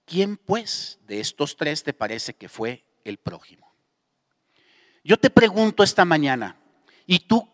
¿quién 0.06 0.36
pues 0.36 1.00
de 1.08 1.22
estos 1.22 1.56
tres 1.56 1.82
te 1.82 1.94
parece 1.94 2.34
que 2.34 2.50
fue 2.50 2.84
el 3.06 3.18
prójimo? 3.18 3.74
Yo 5.02 5.18
te 5.18 5.30
pregunto 5.30 5.82
esta 5.82 6.04
mañana, 6.04 6.58
¿y 7.08 7.20
tú 7.20 7.48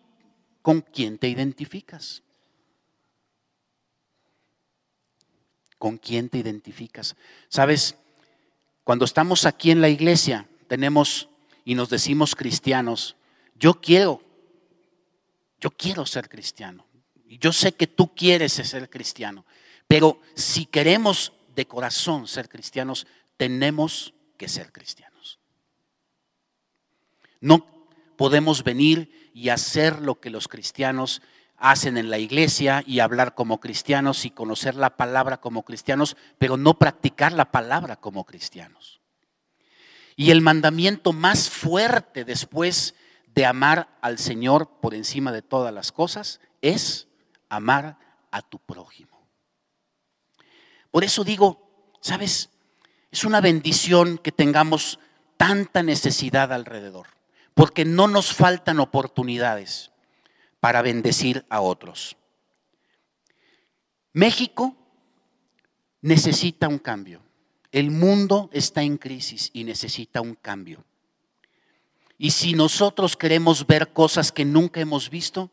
con 0.62 0.82
quién 0.82 1.18
te 1.18 1.27
identificas? 1.27 2.24
¿Con 5.77 5.98
quién 5.98 6.30
te 6.30 6.38
identificas? 6.38 7.15
Sabes, 7.50 7.96
cuando 8.84 9.06
estamos 9.06 9.46
aquí 9.46 9.72
en 9.72 9.82
la 9.82 9.89
iglesia, 9.89 10.48
tenemos 10.68 11.30
y 11.65 11.75
nos 11.75 11.89
decimos 11.89 12.36
cristianos, 12.36 13.15
yo 13.56 13.75
quiero, 13.75 14.22
yo 15.60 15.72
quiero 15.72 16.06
ser 16.06 16.30
cristiano. 16.30 16.86
Yo 17.25 17.53
sé 17.53 17.72
que 17.74 17.88
tú 17.88 18.13
quieres 18.13 18.51
ser 18.51 18.89
cristiano, 18.89 19.46
pero 19.88 20.20
si 20.36 20.65
queremos 20.65 21.32
de 21.56 21.65
corazón 21.65 22.27
ser 22.27 22.50
cristianos, 22.50 23.08
tenemos 23.38 24.13
que 24.38 24.50
ser 24.50 24.72
cristianos. 24.72 25.39
No 27.39 27.65
podemos 28.18 28.63
venir 28.63 29.21
y 29.34 29.50
hacer 29.50 30.02
lo 30.02 30.20
que 30.20 30.30
los 30.30 30.48
cristianos 30.48 31.22
hacen 31.58 31.98
en 31.98 32.10
la 32.10 32.18
iglesia 32.18 32.84
y 32.88 33.00
hablar 33.00 33.36
como 33.36 33.60
cristianos 33.60 34.26
y 34.26 34.32
conocer 34.32 34.76
la 34.76 34.98
palabra 34.98 35.38
como 35.38 35.64
cristianos, 35.64 36.18
pero 36.38 36.58
no 36.58 36.78
practicar 36.80 37.34
la 37.34 37.52
palabra 37.52 37.96
como 37.96 38.26
cristianos. 38.26 39.00
Y 40.16 40.32
el 40.32 40.42
mandamiento 40.42 41.14
más 41.14 41.50
fuerte 41.50 42.26
después 42.26 42.96
de 43.34 43.46
amar 43.46 43.98
al 44.02 44.18
Señor 44.18 44.80
por 44.82 44.94
encima 44.94 45.32
de 45.32 45.42
todas 45.42 45.74
las 45.74 45.92
cosas 45.92 46.42
es 46.62 47.08
amar 47.50 47.98
a 48.32 48.42
tu 48.42 48.60
prójimo. 48.60 49.28
Por 50.90 51.04
eso 51.04 51.24
digo, 51.24 51.96
¿sabes? 52.02 52.50
Es 53.12 53.24
una 53.24 53.40
bendición 53.40 54.18
que 54.18 54.32
tengamos 54.32 55.00
tanta 55.38 55.84
necesidad 55.84 56.52
alrededor, 56.52 57.08
porque 57.62 57.86
no 57.86 58.08
nos 58.08 58.34
faltan 58.34 58.80
oportunidades 58.80 59.91
para 60.60 60.82
bendecir 60.82 61.46
a 61.48 61.62
otros. 61.62 62.18
México 64.13 64.75
necesita 66.01 66.68
un 66.68 66.80
cambio. 66.80 67.22
El 67.72 67.91
mundo 67.91 68.50
está 68.51 68.82
en 68.82 68.98
crisis 68.98 69.51
y 69.53 69.63
necesita 69.63 70.22
un 70.22 70.34
cambio. 70.34 70.84
Y 72.18 72.32
si 72.32 72.53
nosotros 72.53 73.15
queremos 73.15 73.68
ver 73.68 73.94
cosas 73.94 74.32
que 74.32 74.44
nunca 74.44 74.82
hemos 74.82 75.12
visto, 75.12 75.51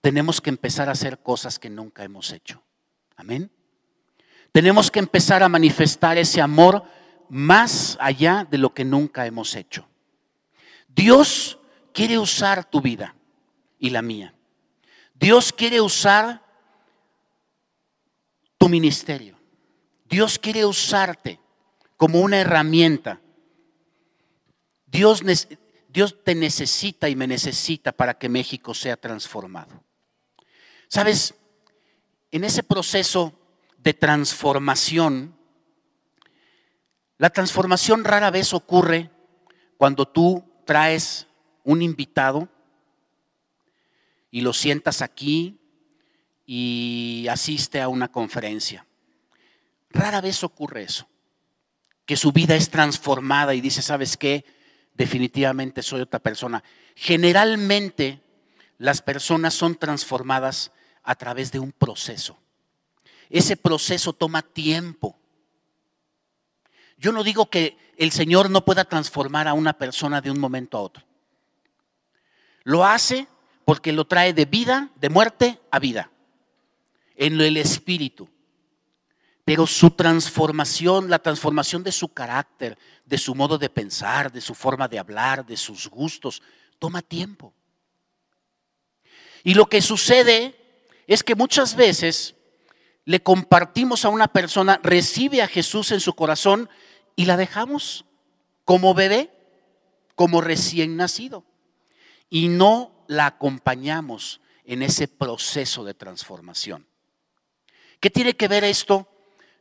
tenemos 0.00 0.40
que 0.40 0.48
empezar 0.48 0.88
a 0.88 0.92
hacer 0.92 1.18
cosas 1.18 1.58
que 1.58 1.68
nunca 1.68 2.04
hemos 2.04 2.32
hecho. 2.32 2.62
Amén. 3.16 3.50
Tenemos 4.50 4.90
que 4.90 5.00
empezar 5.00 5.42
a 5.42 5.50
manifestar 5.50 6.16
ese 6.16 6.40
amor 6.40 6.84
más 7.28 7.98
allá 8.00 8.48
de 8.50 8.56
lo 8.56 8.72
que 8.72 8.86
nunca 8.86 9.26
hemos 9.26 9.54
hecho. 9.56 9.86
Dios 10.94 11.58
quiere 11.92 12.18
usar 12.18 12.64
tu 12.70 12.80
vida 12.80 13.14
y 13.78 13.90
la 13.90 14.02
mía. 14.02 14.34
Dios 15.14 15.52
quiere 15.52 15.80
usar 15.80 16.42
tu 18.58 18.68
ministerio. 18.68 19.36
Dios 20.08 20.38
quiere 20.38 20.64
usarte 20.64 21.40
como 21.96 22.20
una 22.20 22.40
herramienta. 22.40 23.20
Dios, 24.86 25.22
Dios 25.88 26.22
te 26.22 26.34
necesita 26.34 27.08
y 27.08 27.16
me 27.16 27.26
necesita 27.26 27.92
para 27.92 28.14
que 28.14 28.28
México 28.28 28.74
sea 28.74 28.96
transformado. 28.96 29.82
Sabes, 30.88 31.34
en 32.30 32.44
ese 32.44 32.62
proceso 32.62 33.32
de 33.78 33.94
transformación, 33.94 35.36
la 37.18 37.30
transformación 37.30 38.04
rara 38.04 38.30
vez 38.30 38.52
ocurre 38.52 39.10
cuando 39.76 40.06
tú 40.06 40.53
traes 40.64 41.26
un 41.62 41.82
invitado 41.82 42.48
y 44.30 44.40
lo 44.40 44.52
sientas 44.52 45.02
aquí 45.02 45.58
y 46.46 47.26
asiste 47.30 47.80
a 47.80 47.88
una 47.88 48.10
conferencia. 48.10 48.86
Rara 49.90 50.20
vez 50.20 50.42
ocurre 50.42 50.82
eso, 50.82 51.08
que 52.04 52.16
su 52.16 52.32
vida 52.32 52.56
es 52.56 52.68
transformada 52.68 53.54
y 53.54 53.60
dice, 53.60 53.80
¿sabes 53.80 54.16
qué? 54.16 54.44
Definitivamente 54.94 55.82
soy 55.82 56.00
otra 56.00 56.18
persona. 56.18 56.62
Generalmente 56.96 58.20
las 58.78 59.02
personas 59.02 59.54
son 59.54 59.76
transformadas 59.76 60.72
a 61.02 61.14
través 61.14 61.52
de 61.52 61.60
un 61.60 61.72
proceso. 61.72 62.36
Ese 63.30 63.56
proceso 63.56 64.12
toma 64.12 64.42
tiempo. 64.42 65.18
Yo 67.04 67.12
no 67.12 67.22
digo 67.22 67.50
que 67.50 67.76
el 67.98 68.12
Señor 68.12 68.48
no 68.48 68.64
pueda 68.64 68.86
transformar 68.86 69.46
a 69.46 69.52
una 69.52 69.74
persona 69.74 70.22
de 70.22 70.30
un 70.30 70.40
momento 70.40 70.78
a 70.78 70.80
otro. 70.80 71.04
Lo 72.62 72.82
hace 72.82 73.26
porque 73.66 73.92
lo 73.92 74.06
trae 74.06 74.32
de 74.32 74.46
vida, 74.46 74.88
de 74.96 75.10
muerte 75.10 75.60
a 75.70 75.78
vida, 75.80 76.10
en 77.14 77.38
el 77.38 77.58
espíritu. 77.58 78.26
Pero 79.44 79.66
su 79.66 79.90
transformación, 79.90 81.10
la 81.10 81.18
transformación 81.18 81.82
de 81.82 81.92
su 81.92 82.08
carácter, 82.08 82.78
de 83.04 83.18
su 83.18 83.34
modo 83.34 83.58
de 83.58 83.68
pensar, 83.68 84.32
de 84.32 84.40
su 84.40 84.54
forma 84.54 84.88
de 84.88 84.98
hablar, 84.98 85.44
de 85.44 85.58
sus 85.58 85.88
gustos, 85.90 86.40
toma 86.78 87.02
tiempo. 87.02 87.52
Y 89.42 89.52
lo 89.52 89.66
que 89.66 89.82
sucede 89.82 90.54
es 91.06 91.22
que 91.22 91.34
muchas 91.34 91.76
veces 91.76 92.34
le 93.04 93.22
compartimos 93.22 94.06
a 94.06 94.08
una 94.08 94.28
persona, 94.28 94.80
recibe 94.82 95.42
a 95.42 95.48
Jesús 95.48 95.92
en 95.92 96.00
su 96.00 96.14
corazón 96.14 96.70
y 97.16 97.26
la 97.26 97.36
dejamos 97.36 98.04
como 98.64 98.94
bebé, 98.94 99.30
como 100.14 100.40
recién 100.40 100.96
nacido. 100.96 101.44
Y 102.30 102.48
no 102.48 102.92
la 103.06 103.26
acompañamos 103.26 104.40
en 104.64 104.82
ese 104.82 105.08
proceso 105.08 105.84
de 105.84 105.94
transformación. 105.94 106.86
¿Qué 108.00 108.10
tiene 108.10 108.34
que 108.34 108.48
ver 108.48 108.64
esto 108.64 109.08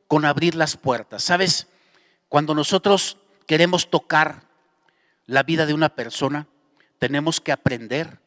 con 0.07 0.25
abrir 0.25 0.55
las 0.55 0.77
puertas? 0.77 1.23
Sabes, 1.23 1.67
cuando 2.29 2.55
nosotros 2.55 3.17
queremos 3.45 3.89
tocar 3.89 4.47
la 5.25 5.43
vida 5.43 5.65
de 5.65 5.73
una 5.73 5.89
persona, 5.95 6.47
tenemos 6.99 7.39
que 7.39 7.51
aprender 7.51 8.19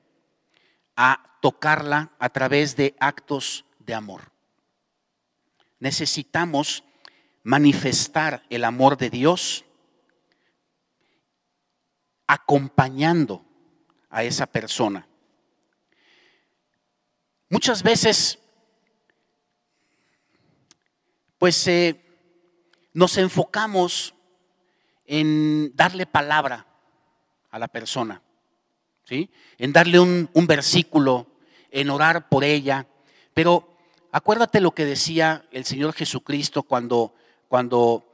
a 0.96 1.38
tocarla 1.40 2.12
a 2.18 2.28
través 2.28 2.76
de 2.76 2.94
actos 2.98 3.64
de 3.78 3.94
amor. 3.94 4.32
Necesitamos 5.78 6.84
manifestar 7.46 8.42
el 8.50 8.64
amor 8.64 8.96
de 8.96 9.08
Dios 9.08 9.64
acompañando 12.26 13.44
a 14.10 14.24
esa 14.24 14.46
persona. 14.46 15.06
Muchas 17.48 17.84
veces, 17.84 18.40
pues 21.38 21.68
eh, 21.68 22.04
nos 22.92 23.16
enfocamos 23.16 24.12
en 25.04 25.70
darle 25.76 26.04
palabra 26.04 26.66
a 27.50 27.60
la 27.60 27.68
persona, 27.68 28.22
¿sí? 29.04 29.30
en 29.56 29.72
darle 29.72 30.00
un, 30.00 30.28
un 30.32 30.48
versículo, 30.48 31.28
en 31.70 31.90
orar 31.90 32.28
por 32.28 32.42
ella, 32.42 32.88
pero 33.34 33.78
acuérdate 34.10 34.60
lo 34.60 34.72
que 34.72 34.84
decía 34.84 35.46
el 35.52 35.64
Señor 35.64 35.92
Jesucristo 35.92 36.64
cuando 36.64 37.14
cuando 37.48 38.04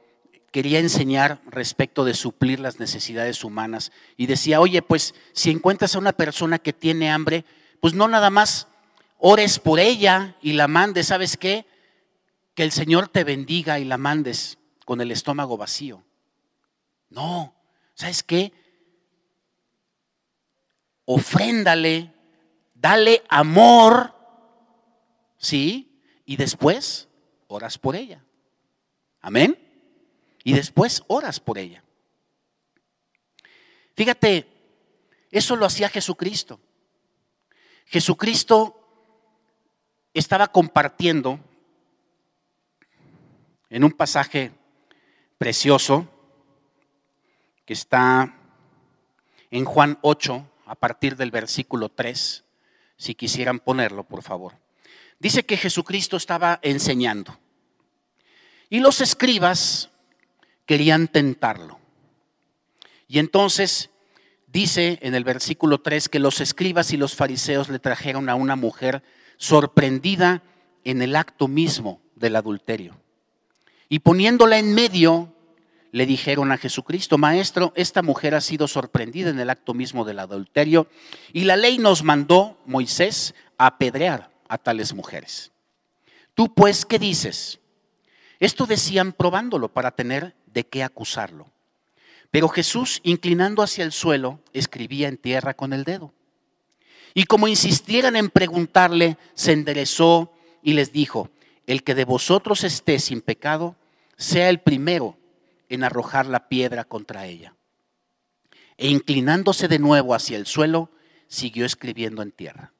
quería 0.51 0.79
enseñar 0.79 1.41
respecto 1.47 2.05
de 2.05 2.13
suplir 2.13 2.59
las 2.59 2.79
necesidades 2.79 3.43
humanas 3.43 3.91
y 4.17 4.27
decía, 4.27 4.59
oye, 4.59 4.81
pues 4.83 5.15
si 5.33 5.49
encuentras 5.49 5.95
a 5.95 5.99
una 5.99 6.13
persona 6.13 6.59
que 6.59 6.73
tiene 6.73 7.11
hambre, 7.11 7.43
pues 7.79 7.95
no 7.95 8.07
nada 8.07 8.29
más 8.29 8.67
ores 9.17 9.57
por 9.57 9.79
ella 9.79 10.35
y 10.41 10.53
la 10.53 10.67
mandes, 10.67 11.07
¿sabes 11.07 11.37
qué? 11.37 11.65
Que 12.53 12.63
el 12.63 12.71
Señor 12.71 13.07
te 13.07 13.23
bendiga 13.23 13.79
y 13.79 13.83
la 13.83 13.97
mandes 13.97 14.59
con 14.85 15.01
el 15.01 15.11
estómago 15.11 15.57
vacío. 15.57 16.03
No, 17.09 17.55
¿sabes 17.95 18.21
qué? 18.21 18.53
Ofréndale, 21.05 22.13
dale 22.75 23.23
amor, 23.27 24.13
¿sí? 25.37 25.99
Y 26.25 26.35
después 26.35 27.07
oras 27.47 27.77
por 27.77 27.95
ella. 27.95 28.23
Amén. 29.23 29.57
Y 30.43 30.53
después 30.53 31.01
oras 31.07 31.39
por 31.39 31.57
ella. 31.57 31.81
Fíjate, 33.95 34.45
eso 35.31 35.55
lo 35.55 35.65
hacía 35.65 35.89
Jesucristo. 35.89 36.59
Jesucristo 37.85 38.79
estaba 40.13 40.47
compartiendo 40.47 41.39
en 43.69 43.83
un 43.83 43.91
pasaje 43.91 44.51
precioso 45.37 46.07
que 47.65 47.73
está 47.73 48.37
en 49.51 49.65
Juan 49.65 49.99
8, 50.01 50.49
a 50.65 50.75
partir 50.75 51.15
del 51.15 51.31
versículo 51.31 51.89
3, 51.89 52.43
si 52.97 53.15
quisieran 53.15 53.59
ponerlo, 53.59 54.03
por 54.03 54.21
favor. 54.21 54.57
Dice 55.19 55.45
que 55.45 55.57
Jesucristo 55.57 56.17
estaba 56.17 56.59
enseñando. 56.61 57.39
Y 58.73 58.79
los 58.79 59.01
escribas 59.01 59.91
querían 60.65 61.07
tentarlo. 61.07 61.77
Y 63.07 63.19
entonces 63.19 63.91
dice 64.47 64.97
en 65.03 65.13
el 65.13 65.23
versículo 65.23 65.81
3 65.81 66.09
que 66.09 66.17
los 66.17 66.41
escribas 66.41 66.91
y 66.91 66.97
los 66.97 67.13
fariseos 67.13 67.69
le 67.69 67.77
trajeron 67.77 68.29
a 68.29 68.35
una 68.35 68.55
mujer 68.55 69.03
sorprendida 69.37 70.41
en 70.83 71.03
el 71.03 71.15
acto 71.15 71.47
mismo 71.47 72.01
del 72.15 72.35
adulterio. 72.35 72.99
Y 73.89 73.99
poniéndola 73.99 74.57
en 74.57 74.73
medio, 74.73 75.31
le 75.91 76.07
dijeron 76.07 76.51
a 76.51 76.57
Jesucristo, 76.57 77.19
Maestro, 77.19 77.73
esta 77.75 78.01
mujer 78.01 78.33
ha 78.33 78.41
sido 78.41 78.67
sorprendida 78.67 79.29
en 79.29 79.39
el 79.39 79.51
acto 79.51 79.75
mismo 79.75 80.03
del 80.03 80.17
adulterio 80.17 80.87
y 81.31 81.43
la 81.43 81.57
ley 81.57 81.77
nos 81.77 82.01
mandó, 82.01 82.57
Moisés, 82.65 83.35
a 83.55 83.67
apedrear 83.67 84.31
a 84.47 84.57
tales 84.57 84.95
mujeres. 84.95 85.51
Tú 86.33 86.51
pues, 86.55 86.87
¿qué 86.87 86.97
dices? 86.97 87.59
Esto 88.43 88.65
decían 88.65 89.13
probándolo 89.13 89.69
para 89.69 89.91
tener 89.91 90.35
de 90.47 90.67
qué 90.67 90.83
acusarlo. 90.83 91.49
Pero 92.29 92.49
Jesús, 92.49 92.99
inclinando 93.03 93.63
hacia 93.63 93.85
el 93.85 93.93
suelo, 93.93 94.41
escribía 94.51 95.07
en 95.07 95.15
tierra 95.15 95.53
con 95.53 95.71
el 95.71 95.85
dedo. 95.85 96.13
Y 97.13 97.23
como 97.23 97.47
insistieran 97.47 98.17
en 98.17 98.29
preguntarle, 98.29 99.17
se 99.33 99.53
enderezó 99.53 100.33
y 100.61 100.73
les 100.73 100.91
dijo, 100.91 101.29
el 101.67 101.83
que 101.83 101.95
de 101.95 102.03
vosotros 102.03 102.65
esté 102.65 102.99
sin 102.99 103.21
pecado, 103.21 103.77
sea 104.17 104.49
el 104.49 104.59
primero 104.59 105.17
en 105.69 105.85
arrojar 105.85 106.25
la 106.25 106.49
piedra 106.49 106.83
contra 106.83 107.25
ella. 107.25 107.55
E 108.75 108.89
inclinándose 108.89 109.69
de 109.69 109.79
nuevo 109.79 110.13
hacia 110.13 110.35
el 110.35 110.47
suelo, 110.47 110.91
siguió 111.29 111.65
escribiendo 111.65 112.21
en 112.21 112.33
tierra. 112.33 112.73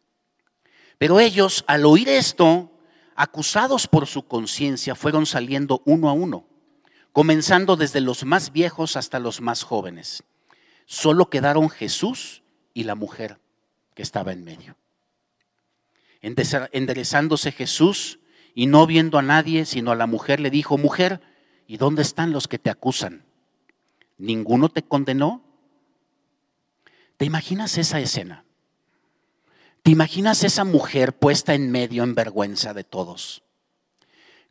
Pero 0.97 1.21
ellos, 1.21 1.63
al 1.67 1.85
oír 1.85 2.09
esto, 2.09 2.69
acusados 3.15 3.87
por 3.87 4.07
su 4.07 4.27
conciencia, 4.27 4.95
fueron 4.95 5.25
saliendo 5.25 5.81
uno 5.85 6.09
a 6.09 6.13
uno, 6.13 6.45
comenzando 7.11 7.75
desde 7.75 8.01
los 8.01 8.25
más 8.25 8.51
viejos 8.51 8.95
hasta 8.95 9.19
los 9.19 9.41
más 9.41 9.63
jóvenes. 9.63 10.23
Solo 10.85 11.29
quedaron 11.29 11.69
Jesús 11.69 12.43
y 12.73 12.83
la 12.83 12.95
mujer 12.95 13.39
que 13.93 14.01
estaba 14.01 14.33
en 14.33 14.43
medio. 14.43 14.75
Enderezándose 16.21 17.51
Jesús 17.51 18.19
y 18.55 18.67
no 18.67 18.87
viendo 18.87 19.17
a 19.17 19.21
nadie, 19.21 19.65
sino 19.65 19.91
a 19.91 19.95
la 19.95 20.07
mujer, 20.07 20.39
le 20.39 20.49
dijo, 20.49 20.77
mujer, 20.77 21.21
¿y 21.67 21.77
dónde 21.77 22.01
están 22.01 22.31
los 22.31 22.47
que 22.47 22.59
te 22.59 22.69
acusan? 22.69 23.25
¿Ninguno 24.17 24.69
te 24.69 24.83
condenó? 24.83 25.43
¿Te 27.17 27.25
imaginas 27.25 27.77
esa 27.77 27.99
escena? 27.99 28.45
¿Te 29.83 29.91
imaginas 29.91 30.43
esa 30.43 30.63
mujer 30.63 31.17
puesta 31.17 31.53
en 31.53 31.71
medio 31.71 32.03
en 32.03 32.15
vergüenza 32.15 32.73
de 32.73 32.83
todos? 32.83 33.43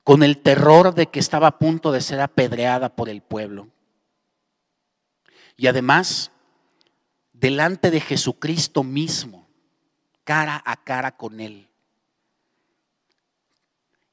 con 0.04 0.22
el 0.22 0.38
terror 0.38 0.94
de 0.94 1.08
que 1.08 1.20
estaba 1.20 1.46
a 1.46 1.58
punto 1.58 1.92
de 1.92 2.00
ser 2.00 2.20
apedreada 2.20 2.94
por 2.94 3.08
el 3.08 3.22
pueblo. 3.22 3.68
Y 5.56 5.68
además, 5.68 6.32
delante 7.32 7.90
de 7.90 8.00
Jesucristo 8.00 8.82
mismo, 8.82 9.48
cara 10.24 10.60
a 10.64 10.82
cara 10.82 11.16
con 11.16 11.40
Él, 11.40 11.68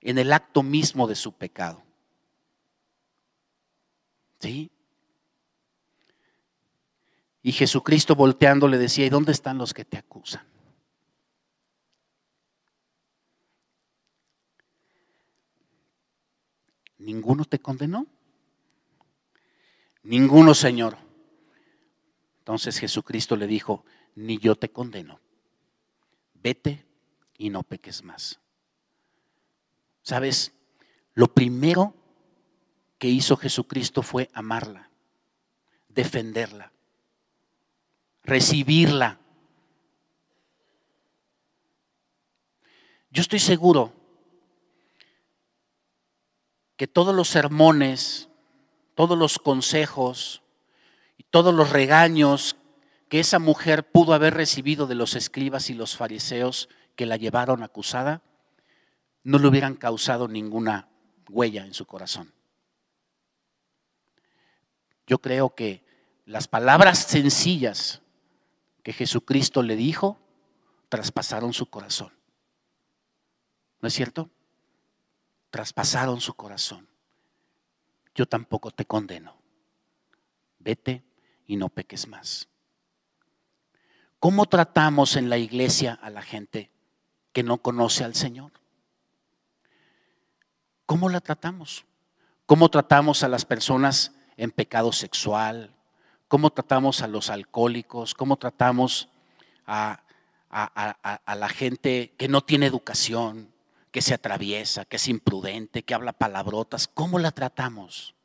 en 0.01 0.17
el 0.17 0.31
acto 0.31 0.63
mismo 0.63 1.07
de 1.07 1.15
su 1.15 1.33
pecado. 1.33 1.83
¿Sí? 4.39 4.71
Y 7.41 7.51
Jesucristo 7.51 8.15
volteando 8.15 8.67
le 8.67 8.77
decía, 8.77 9.05
¿y 9.05 9.09
dónde 9.09 9.31
están 9.31 9.57
los 9.57 9.73
que 9.73 9.85
te 9.85 9.97
acusan? 9.97 10.48
¿Ninguno 16.99 17.45
te 17.45 17.59
condenó? 17.59 18.05
Ninguno, 20.03 20.53
Señor. 20.53 20.97
Entonces 22.39 22.77
Jesucristo 22.79 23.35
le 23.35 23.47
dijo, 23.47 23.85
ni 24.15 24.37
yo 24.37 24.55
te 24.55 24.69
condeno. 24.69 25.19
Vete 26.33 26.85
y 27.37 27.49
no 27.49 27.63
peques 27.63 28.03
más. 28.03 28.39
¿Sabes? 30.01 30.53
Lo 31.13 31.33
primero 31.33 31.93
que 32.97 33.07
hizo 33.07 33.37
Jesucristo 33.37 34.01
fue 34.01 34.29
amarla, 34.33 34.89
defenderla, 35.87 36.73
recibirla. 38.23 39.19
Yo 43.11 43.21
estoy 43.21 43.39
seguro 43.39 43.98
que 46.79 46.87
todos 46.87 47.13
los 47.13 47.27
sermones, 47.27 48.29
todos 48.95 49.17
los 49.17 49.37
consejos 49.37 50.41
y 51.17 51.23
todos 51.23 51.53
los 51.53 51.71
regaños 51.71 52.55
que 53.09 53.19
esa 53.19 53.37
mujer 53.37 53.91
pudo 53.91 54.13
haber 54.13 54.33
recibido 54.33 54.87
de 54.87 54.95
los 54.95 55.13
escribas 55.15 55.69
y 55.69 55.73
los 55.73 55.97
fariseos 55.97 56.69
que 56.95 57.05
la 57.05 57.17
llevaron 57.17 57.63
acusada, 57.63 58.21
no 59.23 59.39
le 59.39 59.47
hubieran 59.49 59.75
causado 59.75 60.29
ninguna 60.29 60.87
huella 61.29 61.65
en 61.65 61.73
su 61.73 61.85
corazón. 61.85 62.31
Yo 65.05 65.19
creo 65.19 65.53
que 65.53 65.83
las 66.25 66.47
palabras 66.47 66.99
sencillas 66.99 68.01
que 68.83 68.93
Jesucristo 68.93 69.63
le 69.63 69.75
dijo 69.75 70.17
traspasaron 70.87 71.51
su 71.51 71.65
corazón. 71.65 72.13
¿No 73.81 73.89
es 73.89 73.93
cierto? 73.93 74.29
Traspasaron 75.49 76.21
su 76.21 76.33
corazón. 76.33 76.87
Yo 78.15 78.25
tampoco 78.25 78.71
te 78.71 78.85
condeno. 78.85 79.35
Vete 80.59 81.03
y 81.47 81.55
no 81.55 81.69
peques 81.69 82.07
más. 82.07 82.47
¿Cómo 84.19 84.45
tratamos 84.47 85.15
en 85.15 85.29
la 85.29 85.37
iglesia 85.37 85.97
a 86.01 86.09
la 86.09 86.21
gente 86.21 86.71
que 87.31 87.43
no 87.43 87.59
conoce 87.59 88.03
al 88.03 88.15
Señor? 88.15 88.51
¿Cómo 90.85 91.07
la 91.07 91.21
tratamos? 91.21 91.85
¿Cómo 92.45 92.69
tratamos 92.69 93.23
a 93.23 93.29
las 93.29 93.45
personas 93.45 94.11
en 94.35 94.51
pecado 94.51 94.91
sexual? 94.91 95.73
¿Cómo 96.27 96.49
tratamos 96.49 97.01
a 97.01 97.07
los 97.07 97.29
alcohólicos? 97.29 98.13
¿Cómo 98.13 98.37
tratamos 98.37 99.07
a, 99.65 100.03
la 100.51 101.49
gente 101.49 102.13
que 102.17 102.27
no 102.27 102.41
tiene 102.41 102.65
educación? 102.65 103.53
Que 103.91 104.01
se 104.01 104.13
atraviesa, 104.13 104.85
que 104.85 104.97
es 104.97 105.07
imprudente, 105.07 105.83
que 105.83 105.93
habla 105.93 106.13
palabrotas, 106.13 106.87
¿cómo 106.87 107.19
la 107.19 107.31
tratamos? 107.31 108.15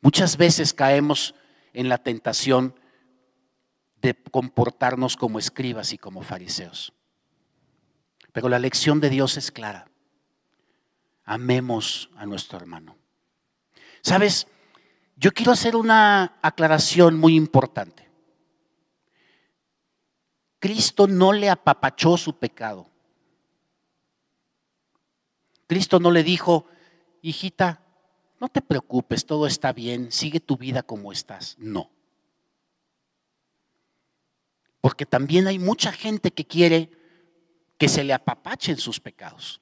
Muchas 0.00 0.36
veces 0.36 0.74
caemos 0.74 1.34
en 1.72 1.88
la 1.88 1.98
tentación 1.98 2.74
de 4.00 4.14
comportarnos 4.30 5.16
como 5.16 5.38
escribas 5.38 5.92
y 5.92 5.98
como 5.98 6.22
fariseos. 6.22 6.92
Pero 8.32 8.48
la 8.48 8.58
lección 8.58 9.00
de 9.00 9.10
Dios 9.10 9.36
es 9.36 9.50
clara. 9.50 9.88
Amemos 11.24 12.10
a 12.16 12.26
nuestro 12.26 12.58
hermano. 12.58 12.96
Sabes, 14.02 14.46
yo 15.16 15.32
quiero 15.32 15.52
hacer 15.52 15.74
una 15.74 16.38
aclaración 16.42 17.18
muy 17.18 17.34
importante. 17.34 18.08
Cristo 20.58 21.06
no 21.06 21.32
le 21.32 21.50
apapachó 21.50 22.16
su 22.16 22.38
pecado. 22.38 22.90
Cristo 25.66 25.98
no 26.00 26.10
le 26.10 26.22
dijo, 26.22 26.66
hijita, 27.22 27.82
no 28.40 28.48
te 28.48 28.62
preocupes, 28.62 29.26
todo 29.26 29.46
está 29.46 29.72
bien, 29.72 30.12
sigue 30.12 30.40
tu 30.40 30.56
vida 30.56 30.82
como 30.82 31.12
estás. 31.12 31.56
No. 31.58 31.90
Porque 34.80 35.06
también 35.06 35.46
hay 35.46 35.58
mucha 35.58 35.90
gente 35.92 36.30
que 36.30 36.46
quiere 36.46 36.90
que 37.78 37.88
se 37.88 38.04
le 38.04 38.12
apapachen 38.12 38.76
sus 38.76 39.00
pecados. 39.00 39.60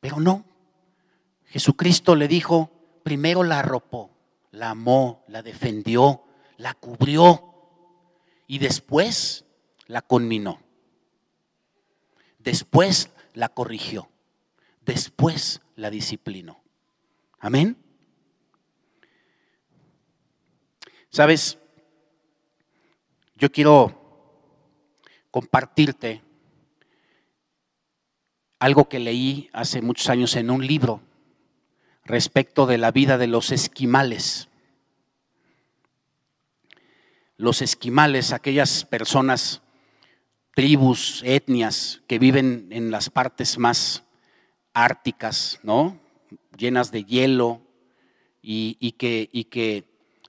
Pero 0.00 0.20
no. 0.20 0.44
Jesucristo 1.46 2.14
le 2.16 2.28
dijo, 2.28 2.70
primero 3.02 3.42
la 3.44 3.60
arropó, 3.60 4.10
la 4.50 4.70
amó, 4.70 5.24
la 5.28 5.42
defendió, 5.42 6.24
la 6.56 6.74
cubrió 6.74 7.54
y 8.46 8.58
después 8.58 9.44
la 9.86 10.02
conminó. 10.02 10.60
Después 12.38 13.10
la 13.34 13.50
corrigió. 13.50 14.08
Después 14.80 15.60
la 15.76 15.90
disciplinó. 15.90 16.62
Amén. 17.38 17.76
Sabes, 21.10 21.58
yo 23.36 23.52
quiero 23.52 24.00
compartirte 25.30 26.22
algo 28.58 28.88
que 28.88 28.98
leí 28.98 29.50
hace 29.52 29.82
muchos 29.82 30.08
años 30.08 30.36
en 30.36 30.50
un 30.50 30.66
libro 30.66 31.02
respecto 32.04 32.66
de 32.66 32.78
la 32.78 32.90
vida 32.92 33.18
de 33.18 33.26
los 33.26 33.52
esquimales. 33.52 34.48
Los 37.36 37.62
esquimales, 37.62 38.32
aquellas 38.32 38.84
personas 38.84 39.63
tribus, 40.54 41.22
etnias 41.24 42.02
que 42.06 42.18
viven 42.18 42.68
en 42.70 42.90
las 42.90 43.10
partes 43.10 43.58
más 43.58 44.04
árticas, 44.72 45.58
¿no? 45.62 45.98
Llenas 46.56 46.92
de 46.92 47.04
hielo 47.04 47.60
y, 48.40 48.92
que, 48.92 49.28
y 49.32 49.44
que, 49.44 49.84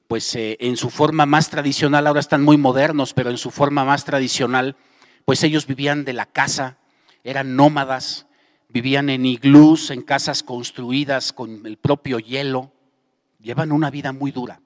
pues 0.07 0.35
eh, 0.35 0.57
en 0.59 0.77
su 0.77 0.89
forma 0.89 1.25
más 1.25 1.49
tradicional, 1.49 2.07
ahora 2.07 2.19
están 2.19 2.43
muy 2.43 2.57
modernos, 2.57 3.13
pero 3.13 3.29
en 3.29 3.37
su 3.37 3.51
forma 3.51 3.85
más 3.85 4.03
tradicional, 4.05 4.75
pues 5.25 5.43
ellos 5.43 5.67
vivían 5.67 6.05
de 6.05 6.13
la 6.13 6.25
casa, 6.25 6.77
eran 7.23 7.55
nómadas, 7.55 8.25
vivían 8.69 9.09
en 9.09 9.25
iglús, 9.25 9.91
en 9.91 10.01
casas 10.01 10.41
construidas 10.41 11.33
con 11.33 11.65
el 11.65 11.77
propio 11.77 12.19
hielo, 12.19 12.71
llevan 13.39 13.71
una 13.71 13.91
vida 13.91 14.11
muy 14.11 14.31
dura. 14.31 14.61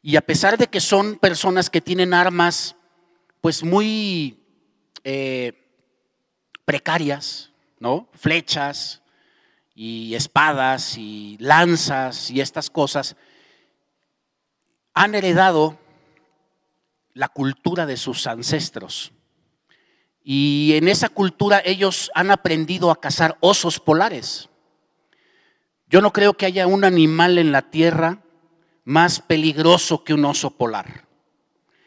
Y 0.00 0.16
a 0.16 0.22
pesar 0.22 0.58
de 0.58 0.68
que 0.68 0.80
son 0.80 1.16
personas 1.16 1.70
que 1.70 1.80
tienen 1.80 2.12
armas 2.12 2.76
pues 3.44 3.62
muy 3.62 4.42
eh, 5.04 5.52
precarias, 6.64 7.52
¿no? 7.78 8.08
Flechas 8.14 9.02
y 9.74 10.14
espadas 10.14 10.96
y 10.96 11.36
lanzas 11.38 12.30
y 12.30 12.40
estas 12.40 12.70
cosas, 12.70 13.16
han 14.94 15.14
heredado 15.14 15.78
la 17.12 17.28
cultura 17.28 17.84
de 17.84 17.98
sus 17.98 18.26
ancestros. 18.26 19.12
Y 20.22 20.72
en 20.76 20.88
esa 20.88 21.10
cultura 21.10 21.60
ellos 21.66 22.10
han 22.14 22.30
aprendido 22.30 22.90
a 22.90 22.98
cazar 22.98 23.36
osos 23.40 23.78
polares. 23.78 24.48
Yo 25.86 26.00
no 26.00 26.14
creo 26.14 26.32
que 26.32 26.46
haya 26.46 26.66
un 26.66 26.82
animal 26.82 27.36
en 27.36 27.52
la 27.52 27.60
tierra 27.60 28.22
más 28.84 29.20
peligroso 29.20 30.02
que 30.02 30.14
un 30.14 30.24
oso 30.24 30.48
polar. 30.52 31.04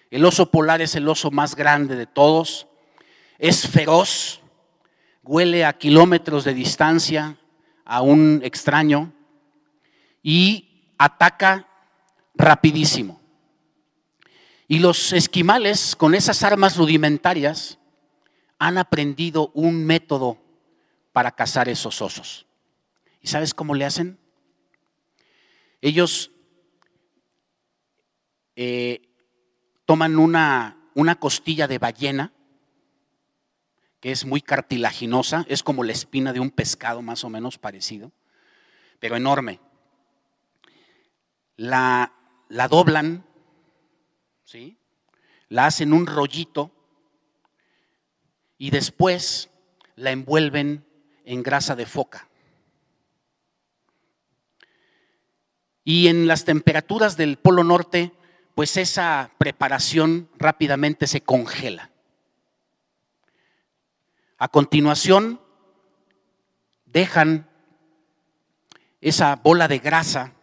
El 0.10 0.24
oso 0.26 0.50
polar 0.50 0.82
es 0.82 0.96
el 0.96 1.08
oso 1.08 1.32
más 1.32 1.56
grande 1.56 1.96
de 1.96 2.06
todos. 2.06 2.68
Es 3.38 3.68
feroz, 3.68 4.42
huele 5.24 5.66
a 5.66 5.78
kilómetros 5.78 6.44
de 6.44 6.54
distancia 6.54 7.38
a 7.86 8.02
un 8.02 8.42
extraño 8.44 9.14
y 10.24 10.92
ataca 10.98 11.68
rapidísimo. 12.36 13.22
Y 14.68 14.80
los 14.80 15.14
esquimales, 15.14 15.96
con 15.96 16.16
esas 16.16 16.44
armas 16.44 16.76
rudimentarias, 16.78 17.78
han 18.60 18.78
aprendido 18.78 19.52
un 19.54 19.86
método 19.86 20.38
para 21.14 21.32
cazar 21.32 21.70
esos 21.70 22.02
osos. 22.02 22.46
¿Y 23.22 23.28
sabes 23.28 23.54
cómo 23.54 23.76
le 23.76 23.86
hacen? 23.86 24.18
Ellos 25.82 26.32
eh, 28.56 29.07
toman 29.88 30.20
una, 30.20 30.78
una 30.96 31.16
costilla 31.16 31.66
de 31.66 31.80
ballena 31.80 32.34
que 34.02 34.12
es 34.12 34.26
muy 34.26 34.42
cartilaginosa, 34.42 35.46
es 35.48 35.64
como 35.64 35.86
la 35.86 35.94
espina 35.94 36.34
de 36.34 36.42
un 36.42 36.52
pescado 36.52 37.02
más 37.02 37.24
o 37.24 37.30
menos 37.30 37.58
parecido, 37.58 38.12
pero 39.00 39.16
enorme. 39.16 39.62
La, 41.56 42.12
la 42.50 42.68
doblan, 42.68 43.26
¿sí? 44.44 44.78
la 45.48 45.68
hacen 45.68 45.94
un 45.94 46.06
rollito 46.06 46.70
y 48.58 48.72
después 48.72 49.50
la 49.96 50.12
envuelven 50.12 50.86
en 51.24 51.44
grasa 51.44 51.78
de 51.78 51.86
foca. 51.86 52.28
Y 55.86 56.10
en 56.10 56.28
las 56.28 56.44
temperaturas 56.44 57.16
del 57.16 57.38
Polo 57.38 57.64
Norte, 57.64 58.17
pues 58.58 58.76
esa 58.78 59.30
preparación 59.38 60.32
rápidamente 60.36 61.06
se 61.06 61.22
congela. 61.22 61.92
A 64.40 64.48
continuación, 64.48 65.40
dejan 66.84 67.48
esa 69.00 69.36
bola 69.36 69.68
de 69.68 69.78
grasa 69.78 70.34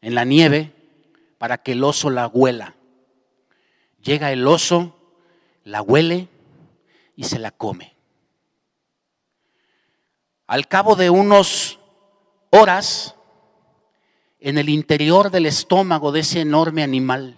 en 0.00 0.14
la 0.14 0.24
nieve 0.24 0.72
para 1.36 1.58
que 1.58 1.72
el 1.72 1.84
oso 1.84 2.08
la 2.08 2.26
huela. 2.26 2.74
Llega 4.02 4.32
el 4.32 4.46
oso, 4.46 4.96
la 5.62 5.82
huele 5.82 6.26
y 7.16 7.24
se 7.24 7.38
la 7.38 7.50
come. 7.50 7.94
Al 10.46 10.68
cabo 10.68 10.96
de 10.96 11.10
unos 11.10 11.80
horas, 12.48 13.14
en 14.40 14.56
el 14.58 14.68
interior 14.68 15.30
del 15.30 15.46
estómago 15.46 16.12
de 16.12 16.20
ese 16.20 16.40
enorme 16.40 16.82
animal, 16.82 17.36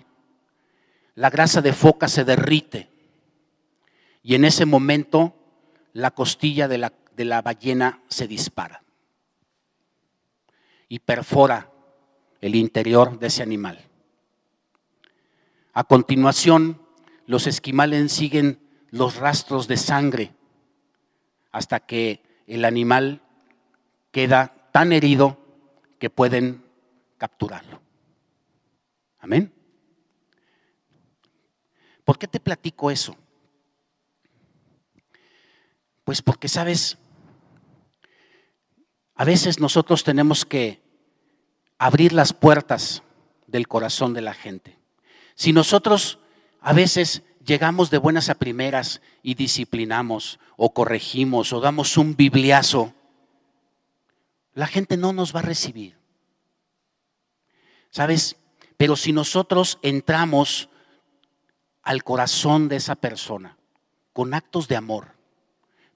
la 1.15 1.31
grasa 1.31 1.61
de 1.61 1.73
foca 1.73 2.09
se 2.09 2.25
derrite 2.25 2.88
y 4.23 4.37
en 4.37 4.45
ese 4.45 4.65
momento 4.67 5.35
la 5.93 6.12
costilla 6.12 6.69
de 6.69 6.79
la, 6.79 6.93
de 7.17 7.25
la 7.25 7.43
ballena 7.43 8.03
se 8.09 8.29
dispara 8.29 8.83
y 10.88 11.01
perfora 11.01 11.71
el 12.41 12.55
interior 12.55 13.19
de 13.19 13.27
ese 13.27 13.43
animal. 13.43 13.81
A 15.75 15.85
continuación, 15.85 16.81
los 17.27 17.47
esquimales 17.47 18.12
siguen 18.12 18.61
los 18.91 19.17
rastros 19.17 19.69
de 19.69 19.77
sangre 19.77 20.35
hasta 21.51 21.81
que 21.81 22.23
el 22.47 22.65
animal 22.65 23.23
queda 24.11 24.69
tan 24.73 24.93
herido 24.93 25.38
que 25.99 26.11
pueden 26.11 26.62
capturarlo. 27.23 27.81
Amén. 29.21 29.55
¿Por 32.05 32.19
qué 32.19 32.27
te 32.27 32.41
platico 32.41 32.91
eso? 32.91 33.17
Pues 36.03 36.21
porque, 36.21 36.49
sabes, 36.49 36.99
a 39.15 39.25
veces 39.25 39.61
nosotros 39.61 40.03
tenemos 40.03 40.45
que 40.45 40.83
abrir 41.79 42.13
las 42.13 42.33
puertas 42.33 43.05
del 43.47 43.69
corazón 43.69 44.15
de 44.15 44.23
la 44.23 44.35
gente. 44.35 44.77
Si 45.37 45.53
nosotros 45.53 46.19
a 46.61 46.73
veces 46.73 47.23
llegamos 47.47 47.89
de 47.91 47.99
buenas 47.99 48.31
a 48.31 48.35
primeras 48.35 49.01
y 49.23 49.37
disciplinamos 49.37 50.41
o 50.57 50.75
corregimos 50.75 51.53
o 51.53 51.61
damos 51.61 51.97
un 51.97 52.17
bibliazo, 52.17 52.93
la 54.55 54.67
gente 54.67 54.97
no 54.97 55.13
nos 55.13 55.33
va 55.33 55.39
a 55.39 55.45
recibir. 55.45 56.02
¿Sabes? 57.93 58.37
Pero 58.79 58.97
si 58.97 59.13
nosotros 59.13 59.79
entramos 59.83 60.71
al 61.83 62.03
corazón 62.03 62.69
de 62.69 62.77
esa 62.77 62.97
persona 62.97 63.59
con 64.15 64.33
actos 64.33 64.67
de 64.67 64.77
amor, 64.77 65.15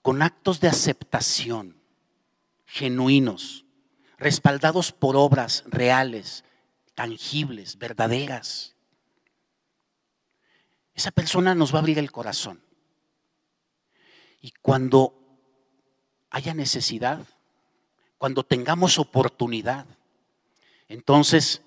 con 0.02 0.22
actos 0.22 0.60
de 0.60 0.68
aceptación 0.68 1.80
genuinos, 2.66 3.64
respaldados 4.18 4.92
por 4.92 5.16
obras 5.16 5.64
reales, 5.66 6.44
tangibles, 6.94 7.78
verdaderas, 7.78 8.76
esa 10.94 11.10
persona 11.10 11.54
nos 11.54 11.72
va 11.72 11.78
a 11.78 11.80
abrir 11.80 11.98
el 11.98 12.12
corazón. 12.12 12.60
Y 14.42 14.52
cuando 14.60 15.14
haya 16.28 16.52
necesidad, 16.52 17.24
cuando 18.18 18.44
tengamos 18.44 18.98
oportunidad, 18.98 19.86
entonces 20.88 21.62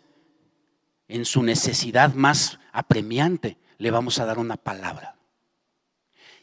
en 1.09 1.25
su 1.25 1.43
necesidad 1.43 2.13
más 2.13 2.59
apremiante 2.71 3.57
le 3.77 3.91
vamos 3.91 4.19
a 4.19 4.25
dar 4.25 4.39
una 4.39 4.55
palabra. 4.55 5.15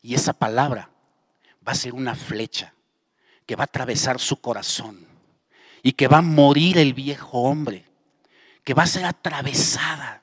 Y 0.02 0.14
esa 0.14 0.32
palabra 0.34 0.90
va 1.66 1.72
a 1.72 1.76
ser 1.76 1.94
una 1.94 2.14
flecha 2.14 2.74
que 3.46 3.56
va 3.56 3.62
a 3.62 3.66
atravesar 3.66 4.18
su 4.18 4.40
corazón 4.40 5.06
y 5.82 5.92
que 5.92 6.08
va 6.08 6.18
a 6.18 6.22
morir 6.22 6.78
el 6.78 6.94
viejo 6.94 7.42
hombre, 7.42 7.84
que 8.64 8.74
va 8.74 8.82
a 8.82 8.88
ser 8.88 9.04
atravesada 9.04 10.22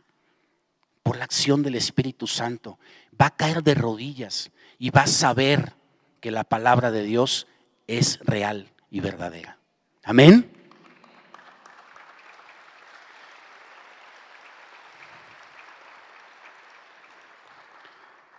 por 1.02 1.18
la 1.18 1.24
acción 1.24 1.64
del 1.64 1.76
Espíritu 1.76 2.28
Santo, 2.28 2.80
va 3.20 3.28
a 3.28 3.36
caer 3.36 3.64
de 3.64 3.76
rodillas 3.76 4.52
y 4.78 4.90
va 4.90 5.04
a 5.04 5.08
saber 5.08 5.74
que 6.20 6.32
la 6.32 6.44
palabra 6.44 6.92
de 6.92 7.04
Dios 7.04 7.48
es 7.88 8.20
real 8.24 8.72
y 8.92 9.00
verdadera. 9.00 9.58
Amén. 10.04 10.50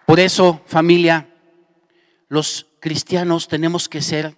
Por 0.07 0.21
eso, 0.21 0.62
familia, 0.67 1.29
los 2.29 2.67
cristianos 2.81 3.49
tenemos 3.49 3.88
que 3.88 4.03
ser 4.03 4.37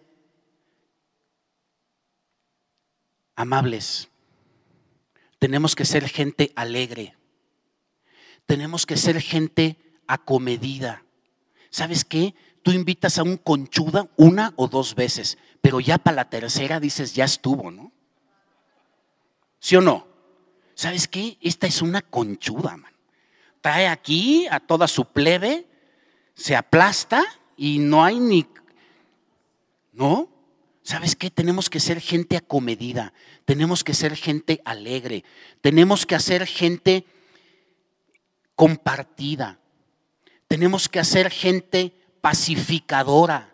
amables. 3.34 4.08
Tenemos 5.38 5.74
que 5.74 5.84
ser 5.84 6.08
gente 6.08 6.52
alegre 6.56 7.16
tenemos 8.46 8.86
que 8.86 8.96
ser 8.96 9.20
gente 9.20 9.76
acomedida. 10.06 11.04
¿Sabes 11.70 12.04
qué? 12.04 12.34
Tú 12.62 12.70
invitas 12.70 13.18
a 13.18 13.22
un 13.22 13.36
conchuda 13.36 14.08
una 14.16 14.54
o 14.56 14.68
dos 14.68 14.94
veces, 14.94 15.36
pero 15.60 15.80
ya 15.80 15.98
para 15.98 16.16
la 16.16 16.30
tercera 16.30 16.80
dices, 16.80 17.14
ya 17.14 17.24
estuvo, 17.24 17.70
¿no? 17.70 17.92
¿Sí 19.58 19.76
o 19.76 19.80
no? 19.80 20.06
¿Sabes 20.74 21.08
qué? 21.08 21.38
Esta 21.40 21.66
es 21.66 21.82
una 21.82 22.02
conchuda, 22.02 22.76
man. 22.76 22.92
Trae 23.66 23.88
aquí 23.88 24.46
a 24.48 24.60
toda 24.60 24.86
su 24.86 25.06
plebe, 25.06 25.66
se 26.36 26.54
aplasta 26.54 27.24
y 27.56 27.80
no 27.80 28.04
hay 28.04 28.20
ni... 28.20 28.46
¿No? 29.92 30.28
¿Sabes 30.84 31.16
qué? 31.16 31.32
Tenemos 31.32 31.68
que 31.68 31.80
ser 31.80 32.00
gente 32.00 32.36
acomedida, 32.36 33.12
tenemos 33.44 33.82
que 33.82 33.92
ser 33.92 34.14
gente 34.14 34.62
alegre, 34.64 35.24
tenemos 35.62 36.06
que 36.06 36.14
hacer 36.14 36.46
gente 36.46 37.06
compartida. 38.54 39.58
Tenemos 40.46 40.88
que 40.88 41.00
hacer 41.00 41.28
gente 41.28 41.92
pacificadora, 42.20 43.52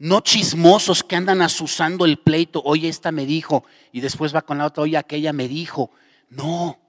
no 0.00 0.20
chismosos 0.20 1.04
que 1.04 1.14
andan 1.14 1.42
asusando 1.42 2.06
el 2.06 2.18
pleito. 2.18 2.60
Oye, 2.64 2.88
esta 2.88 3.12
me 3.12 3.24
dijo, 3.24 3.64
y 3.92 4.00
después 4.00 4.34
va 4.34 4.42
con 4.42 4.58
la 4.58 4.66
otra, 4.66 4.82
oye, 4.82 4.96
aquella 4.96 5.32
me 5.32 5.46
dijo. 5.46 5.92
No. 6.28 6.87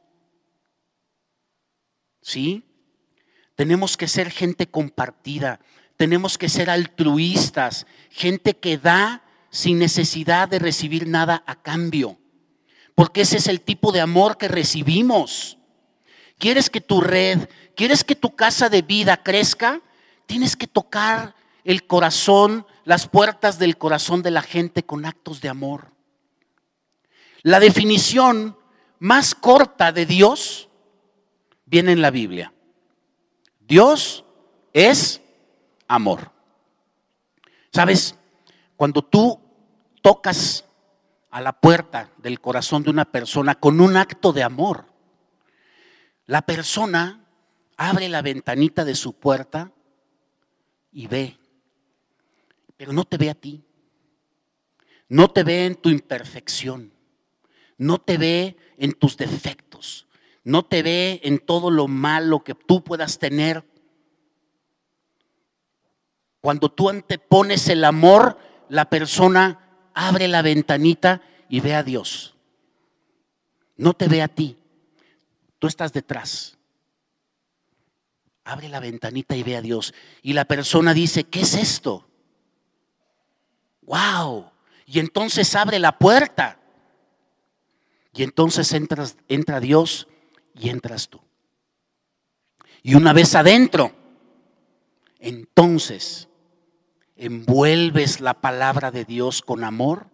¿Sí? 2.21 2.63
Tenemos 3.55 3.97
que 3.97 4.07
ser 4.07 4.31
gente 4.31 4.67
compartida, 4.67 5.59
tenemos 5.97 6.37
que 6.37 6.49
ser 6.49 6.69
altruistas, 6.69 7.85
gente 8.09 8.57
que 8.57 8.77
da 8.77 9.23
sin 9.49 9.79
necesidad 9.79 10.47
de 10.47 10.59
recibir 10.59 11.07
nada 11.07 11.43
a 11.45 11.55
cambio, 11.55 12.17
porque 12.95 13.21
ese 13.21 13.37
es 13.37 13.47
el 13.47 13.61
tipo 13.61 13.91
de 13.91 14.01
amor 14.01 14.37
que 14.37 14.47
recibimos 14.47 15.59
quieres 16.39 16.71
que 16.71 16.81
tu 16.81 17.01
red, 17.01 17.47
quieres 17.75 18.03
que 18.03 18.15
tu 18.15 18.35
casa 18.35 18.69
de 18.69 18.81
vida 18.81 19.21
crezca, 19.21 19.81
tienes 20.25 20.55
que 20.55 20.65
tocar 20.65 21.35
el 21.63 21.85
corazón, 21.85 22.65
las 22.85 23.07
puertas 23.07 23.59
del 23.59 23.77
corazón 23.77 24.23
de 24.23 24.31
la 24.31 24.41
gente 24.41 24.83
con 24.83 25.05
actos 25.05 25.41
de 25.41 25.49
amor. 25.49 25.91
La 27.43 27.59
definición 27.59 28.57
más 28.97 29.35
corta 29.35 29.91
de 29.91 30.05
Dios 30.07 30.68
viene 31.69 31.91
en 31.91 32.01
la 32.01 32.11
Biblia. 32.11 32.51
Dios 33.59 34.25
es 34.73 35.21
amor. 35.87 36.31
¿Sabes? 37.71 38.15
Cuando 38.75 39.03
tú 39.03 39.39
tocas 40.01 40.65
a 41.29 41.41
la 41.41 41.53
puerta 41.53 42.09
del 42.17 42.41
corazón 42.41 42.81
de 42.81 42.89
una 42.89 43.05
persona 43.05 43.55
con 43.55 43.79
un 43.79 43.95
acto 43.95 44.33
de 44.33 44.41
amor, 44.41 44.85
la 46.25 46.41
persona 46.41 47.25
abre 47.77 48.09
la 48.09 48.21
ventanita 48.21 48.83
de 48.83 48.95
su 48.95 49.13
puerta 49.13 49.71
y 50.91 51.07
ve, 51.07 51.37
pero 52.77 52.93
no 52.93 53.03
te 53.05 53.17
ve 53.17 53.29
a 53.29 53.35
ti. 53.35 53.63
No 55.07 55.31
te 55.31 55.43
ve 55.43 55.65
en 55.65 55.75
tu 55.75 55.89
imperfección. 55.89 56.93
No 57.77 57.97
te 57.97 58.17
ve 58.17 58.57
en 58.77 58.93
tus 58.93 59.17
defectos. 59.17 60.08
No 60.49 60.65
te 60.65 60.81
ve 60.81 61.21
en 61.25 61.37
todo 61.37 61.69
lo 61.69 61.87
malo 61.87 62.43
que 62.43 62.55
tú 62.55 62.83
puedas 62.83 63.19
tener. 63.19 63.63
Cuando 66.41 66.71
tú 66.71 66.89
antepones 66.89 67.69
el 67.69 67.85
amor, 67.85 68.39
la 68.67 68.89
persona 68.89 69.91
abre 69.93 70.27
la 70.27 70.41
ventanita 70.41 71.21
y 71.49 71.59
ve 71.59 71.75
a 71.75 71.83
Dios. 71.83 72.35
No 73.77 73.93
te 73.93 74.07
ve 74.07 74.23
a 74.23 74.27
ti. 74.27 74.57
Tú 75.59 75.67
estás 75.67 75.93
detrás. 75.93 76.57
Abre 78.43 78.69
la 78.69 78.79
ventanita 78.79 79.35
y 79.35 79.43
ve 79.43 79.55
a 79.55 79.61
Dios. 79.61 79.93
Y 80.23 80.33
la 80.33 80.45
persona 80.45 80.95
dice, 80.95 81.25
¿qué 81.25 81.41
es 81.41 81.53
esto? 81.53 82.07
¡Wow! 83.83 84.49
Y 84.87 84.97
entonces 84.97 85.55
abre 85.55 85.77
la 85.77 85.99
puerta. 85.99 86.59
Y 88.15 88.23
entonces 88.23 88.73
entras, 88.73 89.15
entra 89.27 89.59
Dios 89.59 90.07
y 90.59 90.69
entras 90.69 91.07
tú. 91.07 91.21
Y 92.83 92.95
una 92.95 93.13
vez 93.13 93.33
adentro, 93.35 93.93
entonces 95.19 96.27
envuelves 97.15 98.19
la 98.19 98.41
palabra 98.41 98.91
de 98.91 99.05
Dios 99.05 99.41
con 99.41 99.63
amor 99.63 100.07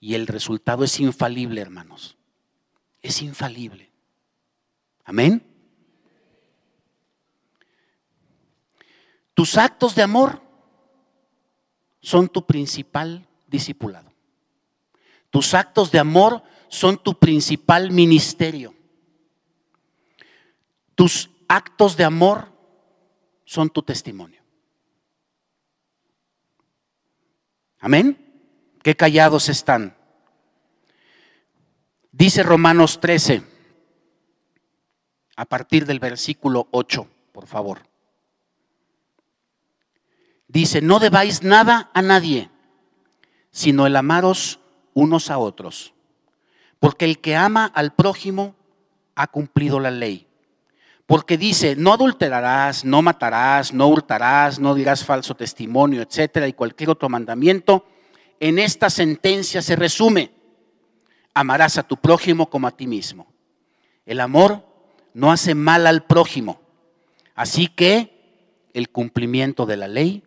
y 0.00 0.14
el 0.14 0.26
resultado 0.26 0.84
es 0.84 0.98
infalible, 1.00 1.60
hermanos. 1.60 2.16
Es 3.00 3.22
infalible. 3.22 3.90
Amén. 5.04 5.44
Tus 9.34 9.56
actos 9.56 9.94
de 9.94 10.02
amor 10.02 10.42
son 12.00 12.28
tu 12.28 12.44
principal 12.44 13.26
discipulado. 13.46 14.12
Tus 15.30 15.54
actos 15.54 15.90
de 15.90 15.98
amor 15.98 16.42
son 16.74 16.98
tu 16.98 17.14
principal 17.14 17.92
ministerio. 17.92 18.74
Tus 20.96 21.30
actos 21.46 21.96
de 21.96 22.02
amor 22.02 22.48
son 23.44 23.70
tu 23.70 23.82
testimonio. 23.82 24.42
Amén. 27.78 28.18
Qué 28.82 28.96
callados 28.96 29.48
están. 29.48 29.96
Dice 32.10 32.42
Romanos 32.42 33.00
13, 33.00 33.44
a 35.36 35.44
partir 35.44 35.86
del 35.86 36.00
versículo 36.00 36.66
8, 36.72 37.08
por 37.30 37.46
favor. 37.46 37.82
Dice, 40.48 40.80
no 40.80 40.98
debáis 40.98 41.44
nada 41.44 41.92
a 41.94 42.02
nadie, 42.02 42.50
sino 43.52 43.86
el 43.86 43.94
amaros 43.94 44.58
unos 44.92 45.30
a 45.30 45.38
otros, 45.38 45.93
porque 46.84 47.06
el 47.06 47.18
que 47.18 47.34
ama 47.34 47.64
al 47.64 47.94
prójimo 47.94 48.54
ha 49.14 49.28
cumplido 49.28 49.80
la 49.80 49.90
ley. 49.90 50.26
Porque 51.06 51.38
dice, 51.38 51.76
no 51.76 51.94
adulterarás, 51.94 52.84
no 52.84 53.00
matarás, 53.00 53.72
no 53.72 53.88
hurtarás, 53.88 54.58
no 54.58 54.74
dirás 54.74 55.02
falso 55.02 55.34
testimonio, 55.34 56.02
etcétera, 56.02 56.46
y 56.46 56.52
cualquier 56.52 56.90
otro 56.90 57.08
mandamiento. 57.08 57.86
En 58.38 58.58
esta 58.58 58.90
sentencia 58.90 59.62
se 59.62 59.76
resume, 59.76 60.30
amarás 61.32 61.78
a 61.78 61.84
tu 61.84 61.96
prójimo 61.96 62.50
como 62.50 62.66
a 62.66 62.76
ti 62.76 62.86
mismo. 62.86 63.28
El 64.04 64.20
amor 64.20 64.62
no 65.14 65.32
hace 65.32 65.54
mal 65.54 65.86
al 65.86 66.04
prójimo. 66.04 66.60
Así 67.34 67.68
que 67.68 68.68
el 68.74 68.90
cumplimiento 68.90 69.64
de 69.64 69.78
la 69.78 69.88
ley 69.88 70.22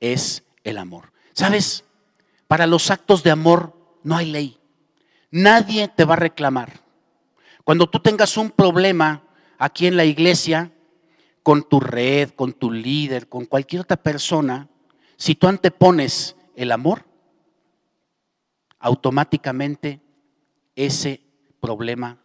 es 0.00 0.44
el 0.64 0.76
amor. 0.76 1.14
¿Sabes? 1.32 1.82
Para 2.46 2.66
los 2.66 2.90
actos 2.90 3.22
de 3.22 3.30
amor 3.30 3.72
no 4.02 4.18
hay 4.18 4.26
ley. 4.30 4.57
Nadie 5.30 5.88
te 5.88 6.04
va 6.04 6.14
a 6.14 6.18
reclamar. 6.18 6.80
Cuando 7.64 7.88
tú 7.88 8.00
tengas 8.00 8.36
un 8.36 8.50
problema, 8.50 9.22
aquí 9.58 9.86
en 9.86 9.96
la 9.96 10.04
iglesia, 10.04 10.72
con 11.42 11.68
tu 11.68 11.80
red, 11.80 12.30
con 12.30 12.52
tu 12.52 12.70
líder, 12.70 13.28
con 13.28 13.44
cualquier 13.44 13.82
otra 13.82 13.96
persona, 13.96 14.68
si 15.16 15.34
tú 15.34 15.48
antepones 15.48 16.36
el 16.56 16.72
amor, 16.72 17.04
automáticamente 18.78 20.00
ese 20.76 21.20
problema 21.60 22.18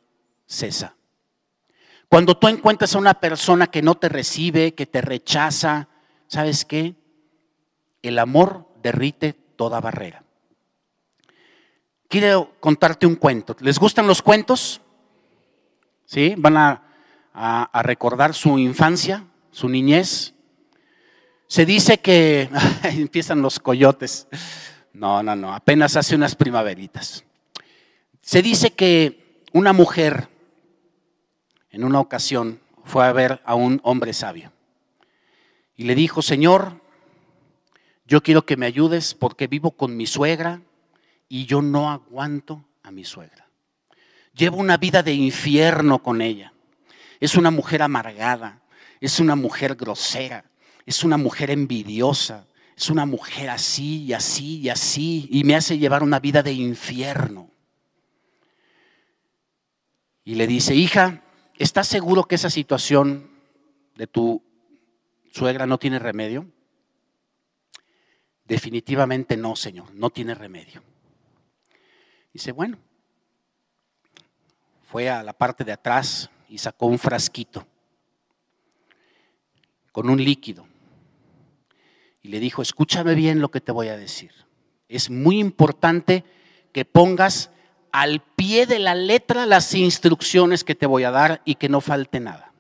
cesa. 0.46 0.96
Cuando 2.08 2.38
tú 2.38 2.48
encuentras 2.48 2.96
a 2.96 3.00
una 3.00 3.16
persona 3.16 3.68
que 3.68 3.82
no 3.82 3.96
te 3.96 4.08
recibe, 4.08 4.76
que 4.76 4.86
te 4.86 5.02
rechaza, 5.02 5.90
¿sabes 6.28 6.64
qué? 6.64 6.96
El 8.04 8.20
amor 8.20 8.68
derrite 8.84 9.34
toda 9.34 9.82
barrera. 9.82 10.23
Quiero 12.14 12.54
contarte 12.60 13.08
un 13.08 13.16
cuento. 13.16 13.56
¿Les 13.62 13.80
gustan 13.80 14.06
los 14.06 14.22
cuentos? 14.22 14.82
¿Sí? 16.06 16.36
¿Van 16.38 16.58
a 17.34 17.82
recordar 17.82 18.36
su 18.36 18.60
infancia, 18.60 19.26
su 19.50 19.68
niñez. 19.68 20.36
Se 21.48 21.66
dice 21.66 22.02
que 22.02 22.52
empiezan 22.84 23.42
los 23.42 23.58
coyotes. 23.60 24.28
No, 24.94 25.24
no, 25.24 25.36
no, 25.36 25.56
apenas 25.56 25.96
hace 25.96 26.14
unas 26.14 26.36
primaveritas. 26.36 27.26
Se 28.22 28.44
dice 28.44 28.74
que 28.74 29.42
una 29.52 29.74
mujer 29.74 30.30
en 31.72 31.84
una 31.84 32.00
ocasión 32.00 32.60
fue 32.84 33.08
a 33.08 33.12
ver 33.12 33.42
a 33.44 33.56
un 33.56 33.82
hombre 33.84 34.14
sabio 34.14 34.52
y 35.76 35.86
le 35.86 35.96
dijo, 35.96 36.22
Señor, 36.22 36.80
yo 38.06 38.22
quiero 38.22 38.46
que 38.46 38.56
me 38.56 38.68
ayudes 38.68 39.16
porque 39.16 39.48
vivo 39.48 39.72
con 39.72 39.98
mi 39.98 40.06
suegra 40.06 40.62
y 41.34 41.46
yo 41.46 41.62
no 41.62 41.92
aguanto 41.92 42.64
a 42.84 42.92
mi 42.92 43.04
suegra. 43.04 43.48
Llevo 44.36 44.58
una 44.58 44.78
vida 44.78 45.04
de 45.04 45.14
infierno 45.14 46.02
con 46.02 46.22
ella 46.22 46.54
es 47.24 47.36
una 47.36 47.52
mujer 47.52 47.82
amargada, 47.82 48.62
es 49.00 49.22
una 49.22 49.38
mujer 49.38 49.76
grosera, 49.76 50.44
es 50.86 51.06
una 51.06 51.16
mujer 51.16 51.52
envidiosa, 51.52 52.46
es 52.76 52.90
una 52.90 53.06
mujer 53.06 53.50
así 53.50 54.04
y 54.04 54.12
así 54.12 54.60
y 54.60 54.68
así, 54.68 55.30
y 55.32 55.46
me 55.46 55.56
hace 55.56 55.78
llevar 55.78 56.04
una 56.04 56.20
vida 56.20 56.44
de 56.44 56.52
infierno. 56.52 57.50
Y 60.26 60.36
le 60.36 60.48
dice, 60.48 60.76
hija, 60.76 61.24
¿estás 61.58 61.88
seguro 61.88 62.26
que 62.26 62.36
esa 62.36 62.50
situación 62.50 63.32
de 63.96 64.08
tu 64.08 64.44
suegra 65.32 65.66
no 65.66 65.78
tiene 65.78 66.00
remedio? 66.00 66.46
Definitivamente 68.44 69.38
no, 69.38 69.56
Señor, 69.56 69.94
no 69.94 70.10
tiene 70.10 70.36
remedio. 70.36 70.84
Dice, 72.34 72.52
bueno, 72.52 72.80
fue 74.82 75.10
a 75.10 75.22
la 75.22 75.34
parte 75.34 75.64
de 75.64 75.72
atrás 75.72 76.30
y 76.50 76.58
sacó 76.58 76.88
un 76.88 76.98
frasquito 76.98 77.66
con 79.92 80.10
un 80.10 80.24
líquido. 80.24 80.68
Y 82.24 82.30
le 82.30 82.40
dijo, 82.40 82.62
escúchame 82.62 83.14
bien 83.14 83.40
lo 83.40 83.52
que 83.52 83.62
te 83.62 83.72
voy 83.72 83.90
a 83.90 83.98
decir. 83.98 84.32
Es 84.90 85.10
muy 85.10 85.40
importante 85.40 86.24
que 86.72 86.86
pongas 86.86 87.52
al 87.92 88.22
pie 88.22 88.66
de 88.66 88.80
la 88.80 88.96
letra 88.96 89.46
las 89.46 89.74
instrucciones 89.76 90.64
que 90.64 90.74
te 90.74 90.88
voy 90.88 91.04
a 91.04 91.12
dar 91.12 91.42
y 91.46 91.56
que 91.56 91.70
no 91.70 91.80
falte 91.80 92.20
nada. 92.20 92.52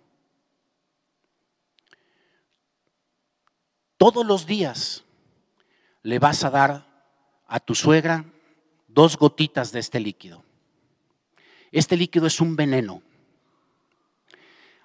Todos 3.97 4.25
los 4.25 4.45
días 4.45 5.03
le 6.03 6.19
vas 6.19 6.43
a 6.43 6.51
dar 6.51 6.85
a 7.47 7.59
tu 7.59 7.73
suegra 7.73 8.25
dos 8.93 9.17
gotitas 9.17 9.71
de 9.71 9.79
este 9.79 9.99
líquido. 9.99 10.43
Este 11.71 11.97
líquido 11.97 12.27
es 12.27 12.39
un 12.39 12.55
veneno 12.55 13.01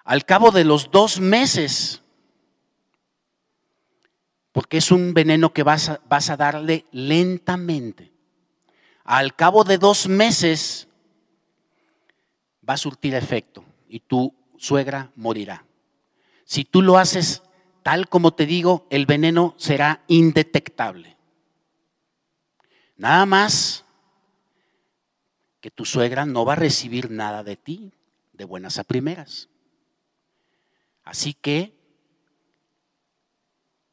al 0.09 0.25
cabo 0.25 0.49
de 0.49 0.63
los 0.63 0.89
dos 0.89 1.19
meses, 1.19 2.01
porque 4.51 4.77
es 4.77 4.89
un 4.89 5.13
veneno 5.13 5.53
que 5.53 5.61
vas 5.61 5.89
a, 5.89 6.01
vas 6.09 6.31
a 6.31 6.35
darle 6.35 6.87
lentamente, 6.91 8.11
al 9.03 9.35
cabo 9.35 9.63
de 9.63 9.77
dos 9.77 10.07
meses 10.07 10.87
va 12.67 12.73
a 12.73 12.77
surtir 12.77 13.13
efecto 13.13 13.63
y 13.87 13.99
tu 13.99 14.33
suegra 14.57 15.11
morirá. 15.15 15.63
Si 16.43 16.65
tú 16.65 16.81
lo 16.81 16.97
haces 16.97 17.43
tal 17.83 18.09
como 18.09 18.33
te 18.33 18.47
digo, 18.47 18.87
el 18.89 19.05
veneno 19.05 19.53
será 19.57 20.03
indetectable. 20.07 21.17
Nada 22.97 23.27
más 23.27 23.85
que 25.61 25.71
tu 25.71 25.85
suegra 25.85 26.25
no 26.25 26.45
va 26.45 26.53
a 26.53 26.57
recibir 26.57 27.11
nada 27.11 27.43
de 27.43 27.55
ti 27.55 27.91
de 28.33 28.45
buenas 28.45 28.79
a 28.79 28.83
primeras. 28.83 29.49
Así 31.03 31.33
que 31.33 31.73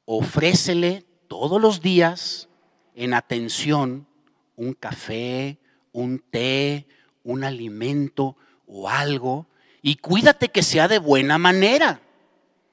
ofrécele 0.05 1.05
todos 1.29 1.61
los 1.61 1.81
días 1.81 2.49
en 2.95 3.14
atención 3.14 4.07
un 4.55 4.75
café, 4.75 5.59
un 5.93 6.21
té, 6.21 6.87
un 7.25 7.43
alimento 7.43 8.37
o 8.67 8.89
algo 8.89 9.49
y 9.83 9.97
cuídate 9.97 10.49
que 10.49 10.62
sea 10.62 10.89
de 10.89 10.99
buena 10.99 11.39
manera 11.39 12.01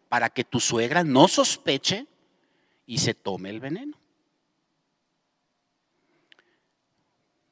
para 0.10 0.30
que 0.30 0.44
tu 0.44 0.60
suegra 0.60 1.04
no 1.04 1.28
sospeche 1.28 2.06
y 2.86 3.00
se 3.00 3.14
tome 3.14 3.50
el 3.50 3.60
veneno. 3.60 3.98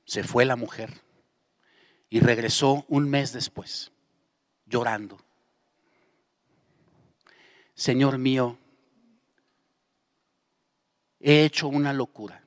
Se 0.05 0.23
fue 0.23 0.45
la 0.45 0.55
mujer 0.55 1.01
y 2.11 2.19
regresó 2.19 2.85
un 2.87 3.09
mes 3.09 3.33
después, 3.33 3.91
llorando 4.67 5.17
Señor 7.81 8.19
mío, 8.19 8.59
he 11.19 11.45
hecho 11.45 11.67
una 11.67 11.93
locura. 11.93 12.43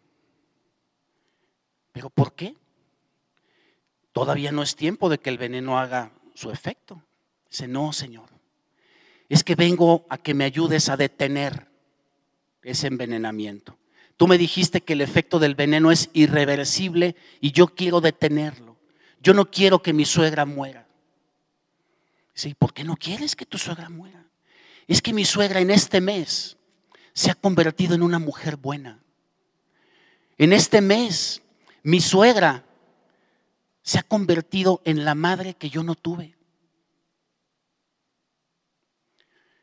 ¿Pero 1.91 2.09
por 2.09 2.35
qué? 2.35 2.55
Todavía 4.13 4.53
no 4.53 4.63
es 4.63 4.77
tiempo 4.77 5.09
de 5.09 5.19
que 5.19 5.31
el 5.31 5.39
veneno 5.39 5.77
haga 5.77 6.13
su 6.35 6.53
efecto. 6.53 7.03
Dice, 7.51 7.67
no, 7.67 7.93
Señor. 7.93 8.29
Es 9.29 9.43
que 9.43 9.57
vengo 9.57 10.07
a 10.09 10.19
que 10.19 10.35
me 10.35 10.45
ayudes 10.45 10.89
a 10.89 10.97
detener 10.97 11.67
ese 12.63 12.87
envenenamiento. 12.87 13.77
Tú 14.17 14.29
me 14.29 14.39
dijiste 14.39 14.83
que 14.83 14.93
el 14.93 15.01
efecto 15.01 15.41
del 15.41 15.57
veneno 15.57 15.91
es 15.91 16.11
irreversible 16.13 17.17
y 17.41 17.51
yo 17.51 17.67
quiero 17.67 18.01
detenerlo. 18.01 18.74
Yo 19.25 19.33
no 19.33 19.51
quiero 19.51 19.83
que 19.83 19.95
mi 19.95 20.05
suegra 20.05 20.45
muera. 20.45 20.87
Sí, 22.35 22.53
¿por 22.53 22.75
qué 22.75 22.85
no 22.85 22.95
quieres 22.95 23.35
que 23.35 23.47
tu 23.47 23.57
suegra 23.57 23.89
muera? 23.89 24.23
Es 24.87 25.01
que 25.01 25.15
mi 25.15 25.25
suegra 25.25 25.61
en 25.61 25.71
este 25.71 26.03
mes 26.03 26.59
se 27.15 27.31
ha 27.31 27.35
convertido 27.35 27.95
en 27.95 28.03
una 28.03 28.19
mujer 28.19 28.59
buena. 28.59 29.03
En 30.37 30.53
este 30.53 30.83
mes, 30.83 31.41
mi 31.83 32.03
suegra 32.03 32.67
se 33.81 33.99
ha 33.99 34.03
convertido 34.03 34.83
en 34.85 35.07
la 35.07 35.15
madre 35.15 35.55
que 35.55 35.71
yo 35.71 35.83
no 35.83 35.95
tuve. 35.95 36.37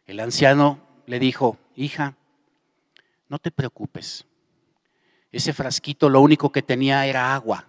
El 0.07 0.19
anciano 0.21 0.79
le 1.05 1.19
dijo, 1.19 1.59
hija, 1.75 2.15
no 3.29 3.37
te 3.37 3.51
preocupes. 3.51 4.25
Ese 5.31 5.53
frasquito 5.53 6.09
lo 6.09 6.19
único 6.19 6.51
que 6.51 6.63
tenía 6.63 7.05
era 7.05 7.35
agua. 7.35 7.67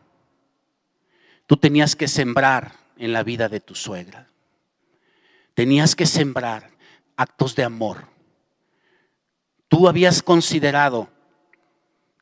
Tú 1.53 1.59
tenías 1.59 1.97
que 1.97 2.09
sembrar 2.09 2.77
en 2.97 3.13
la 3.13 3.23
vida 3.23 3.51
de 3.51 3.61
tu 3.61 3.75
suegra. 3.75 4.27
Tenías 5.53 5.95
que 5.95 6.07
sembrar 6.07 6.71
actos 7.15 7.55
de 7.55 7.63
amor. 7.63 8.07
Tú 9.69 9.87
habías 9.87 10.23
considerado 10.23 11.11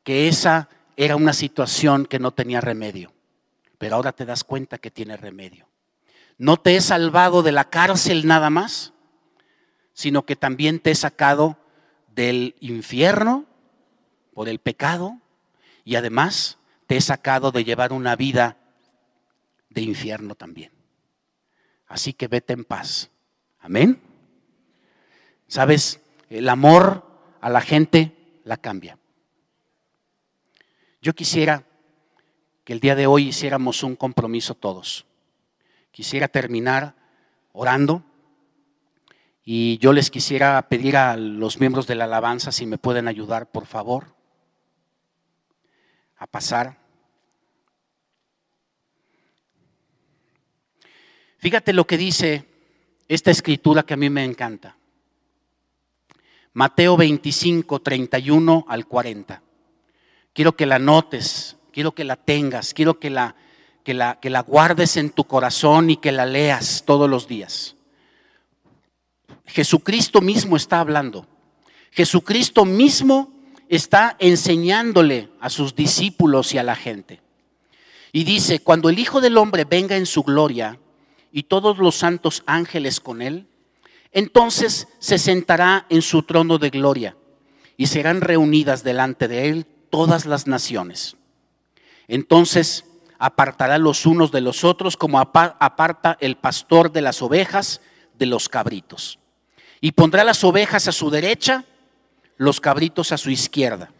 que 0.03 0.27
esa 0.27 0.67
era 0.97 1.15
una 1.15 1.31
situación 1.31 2.07
que 2.07 2.19
no 2.19 2.31
tenía 2.31 2.59
remedio, 2.59 3.13
pero 3.77 3.95
ahora 3.95 4.11
te 4.11 4.25
das 4.25 4.43
cuenta 4.43 4.79
que 4.79 4.91
tiene 4.91 5.15
remedio. 5.15 5.65
No 6.37 6.57
te 6.57 6.75
he 6.75 6.81
salvado 6.81 7.41
de 7.41 7.53
la 7.53 7.69
cárcel 7.69 8.27
nada 8.27 8.49
más, 8.49 8.91
sino 9.93 10.25
que 10.25 10.35
también 10.35 10.81
te 10.81 10.91
he 10.91 10.95
sacado 10.95 11.57
del 12.13 12.53
infierno 12.59 13.45
por 14.33 14.49
el 14.49 14.59
pecado 14.59 15.21
y 15.85 15.95
además 15.95 16.57
te 16.85 16.97
he 16.97 17.01
sacado 17.01 17.53
de 17.53 17.63
llevar 17.63 17.93
una 17.93 18.17
vida 18.17 18.57
de 19.71 19.81
infierno 19.81 20.35
también. 20.35 20.71
Así 21.87 22.13
que 22.13 22.27
vete 22.27 22.53
en 22.53 22.63
paz. 22.63 23.09
Amén. 23.59 23.99
Sabes, 25.47 25.99
el 26.29 26.47
amor 26.47 27.05
a 27.41 27.49
la 27.49 27.61
gente 27.61 28.15
la 28.43 28.57
cambia. 28.57 28.97
Yo 31.01 31.13
quisiera 31.13 31.65
que 32.63 32.73
el 32.73 32.79
día 32.79 32.95
de 32.95 33.07
hoy 33.07 33.29
hiciéramos 33.29 33.83
un 33.83 33.95
compromiso 33.95 34.55
todos. 34.55 35.05
Quisiera 35.91 36.27
terminar 36.27 36.95
orando 37.53 38.03
y 39.43 39.77
yo 39.79 39.91
les 39.91 40.11
quisiera 40.11 40.61
pedir 40.69 40.95
a 40.95 41.17
los 41.17 41.59
miembros 41.59 41.87
de 41.87 41.95
la 41.95 42.05
alabanza 42.05 42.51
si 42.51 42.65
me 42.65 42.77
pueden 42.77 43.07
ayudar, 43.07 43.51
por 43.51 43.65
favor, 43.65 44.15
a 46.17 46.27
pasar. 46.27 46.80
Fíjate 51.41 51.73
lo 51.73 51.87
que 51.87 51.97
dice 51.97 52.45
esta 53.07 53.31
escritura 53.31 53.81
que 53.81 53.95
a 53.95 53.97
mí 53.97 54.11
me 54.11 54.23
encanta. 54.23 54.77
Mateo 56.53 56.95
25, 56.95 57.81
31 57.81 58.65
al 58.67 58.85
40. 58.85 59.41
Quiero 60.33 60.55
que 60.55 60.67
la 60.67 60.77
notes, 60.77 61.57
quiero 61.73 61.93
que 61.93 62.03
la 62.03 62.15
tengas, 62.15 62.75
quiero 62.75 62.99
que 62.99 63.09
la, 63.09 63.35
que 63.83 63.95
la, 63.95 64.19
que 64.19 64.29
la 64.29 64.41
guardes 64.41 64.97
en 64.97 65.09
tu 65.09 65.23
corazón 65.23 65.89
y 65.89 65.97
que 65.97 66.11
la 66.11 66.27
leas 66.27 66.83
todos 66.85 67.09
los 67.09 67.27
días. 67.27 67.75
Jesucristo 69.47 70.21
mismo 70.21 70.55
está 70.55 70.79
hablando. 70.79 71.25
Jesucristo 71.89 72.65
mismo 72.65 73.33
está 73.67 74.15
enseñándole 74.19 75.29
a 75.39 75.49
sus 75.49 75.73
discípulos 75.73 76.53
y 76.53 76.59
a 76.59 76.63
la 76.63 76.75
gente. 76.75 77.19
Y 78.11 78.25
dice, 78.25 78.59
cuando 78.59 78.89
el 78.89 78.99
Hijo 78.99 79.21
del 79.21 79.37
Hombre 79.37 79.65
venga 79.65 79.97
en 79.97 80.05
su 80.05 80.21
gloria 80.21 80.77
y 81.31 81.43
todos 81.43 81.77
los 81.77 81.95
santos 81.95 82.43
ángeles 82.45 82.99
con 82.99 83.21
él, 83.21 83.47
entonces 84.11 84.87
se 84.99 85.17
sentará 85.17 85.85
en 85.89 86.01
su 86.01 86.23
trono 86.23 86.57
de 86.57 86.69
gloria 86.69 87.15
y 87.77 87.87
serán 87.87 88.21
reunidas 88.21 88.83
delante 88.83 89.27
de 89.27 89.49
él 89.49 89.65
todas 89.89 90.25
las 90.25 90.47
naciones. 90.47 91.15
Entonces 92.07 92.85
apartará 93.17 93.77
los 93.77 94.05
unos 94.05 94.31
de 94.31 94.41
los 94.41 94.63
otros 94.63 94.97
como 94.97 95.19
aparta 95.19 96.17
el 96.19 96.35
pastor 96.37 96.91
de 96.91 97.01
las 97.01 97.21
ovejas 97.21 97.81
de 98.17 98.25
los 98.25 98.49
cabritos 98.49 99.19
y 99.79 99.93
pondrá 99.93 100.23
las 100.23 100.43
ovejas 100.43 100.87
a 100.87 100.91
su 100.91 101.09
derecha, 101.09 101.65
los 102.37 102.59
cabritos 102.59 103.11
a 103.11 103.17
su 103.17 103.29
izquierda. 103.29 103.91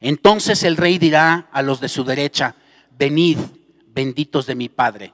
Entonces 0.00 0.62
el 0.62 0.76
rey 0.76 0.98
dirá 0.98 1.48
a 1.52 1.62
los 1.62 1.80
de 1.80 1.88
su 1.88 2.04
derecha, 2.04 2.54
venid, 2.98 3.38
benditos 3.86 4.46
de 4.46 4.54
mi 4.54 4.68
Padre, 4.68 5.12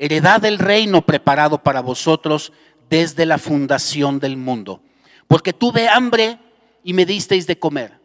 heredad 0.00 0.40
del 0.40 0.58
reino 0.58 1.02
preparado 1.02 1.62
para 1.62 1.82
vosotros 1.82 2.52
desde 2.88 3.26
la 3.26 3.36
fundación 3.36 4.18
del 4.18 4.38
mundo. 4.38 4.82
Porque 5.28 5.52
tuve 5.52 5.88
hambre 5.88 6.38
y 6.82 6.94
me 6.94 7.04
disteis 7.04 7.46
de 7.46 7.58
comer, 7.58 8.00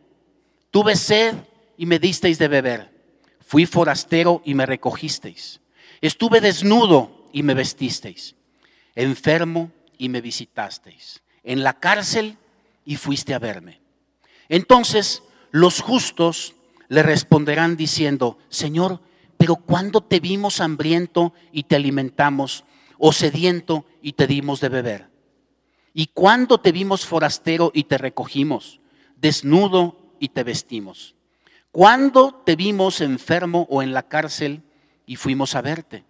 tuve 0.69 0.97
sed 0.97 1.35
y 1.77 1.85
me 1.85 1.97
disteis 1.97 2.37
de 2.37 2.49
beber, 2.49 2.91
fui 3.39 3.65
forastero 3.65 4.41
y 4.43 4.53
me 4.53 4.65
recogisteis, 4.65 5.61
estuve 6.01 6.41
desnudo 6.41 7.29
y 7.31 7.43
me 7.43 7.53
vestisteis, 7.53 8.35
enfermo 8.93 9.71
y 9.97 10.09
me 10.09 10.19
visitasteis, 10.19 11.23
en 11.43 11.63
la 11.63 11.79
cárcel 11.79 12.37
y 12.83 12.97
fuiste 12.97 13.33
a 13.33 13.39
verme. 13.39 13.79
Entonces 14.49 15.23
los 15.51 15.79
justos 15.79 16.55
le 16.89 17.03
responderán 17.03 17.77
diciendo, 17.77 18.37
Señor, 18.49 18.99
pero 19.37 19.55
¿cuándo 19.55 20.01
te 20.01 20.19
vimos 20.19 20.61
hambriento 20.61 21.33
y 21.51 21.63
te 21.63 21.75
alimentamos, 21.75 22.63
o 22.97 23.11
sediento 23.11 23.85
y 24.01 24.13
te 24.13 24.27
dimos 24.27 24.61
de 24.61 24.69
beber? 24.69 25.09
¿Y 25.93 26.07
cuándo 26.07 26.59
te 26.59 26.71
vimos 26.71 27.05
forastero 27.05 27.71
y 27.73 27.85
te 27.85 27.97
recogimos, 27.97 28.79
desnudo 29.17 29.97
y 30.19 30.29
te 30.29 30.43
vestimos? 30.43 31.15
¿Cuándo 31.71 32.41
te 32.45 32.55
vimos 32.55 33.01
enfermo 33.01 33.67
o 33.69 33.81
en 33.81 33.93
la 33.93 34.03
cárcel 34.03 34.63
y 35.05 35.17
fuimos 35.17 35.55
a 35.55 35.61
verte? 35.61 36.05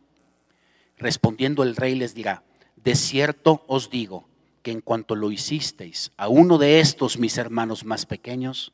Respondiendo 0.97 1.63
el 1.63 1.76
rey 1.76 1.95
les 1.95 2.13
dirá, 2.13 2.43
de 2.76 2.95
cierto 2.95 3.63
os 3.67 3.89
digo 3.89 4.28
que 4.61 4.71
en 4.71 4.82
cuanto 4.82 5.15
lo 5.15 5.32
hicisteis 5.32 6.11
a 6.17 6.28
uno 6.28 6.57
de 6.57 6.80
estos 6.80 7.17
mis 7.17 7.38
hermanos 7.38 7.84
más 7.84 8.05
pequeños, 8.05 8.73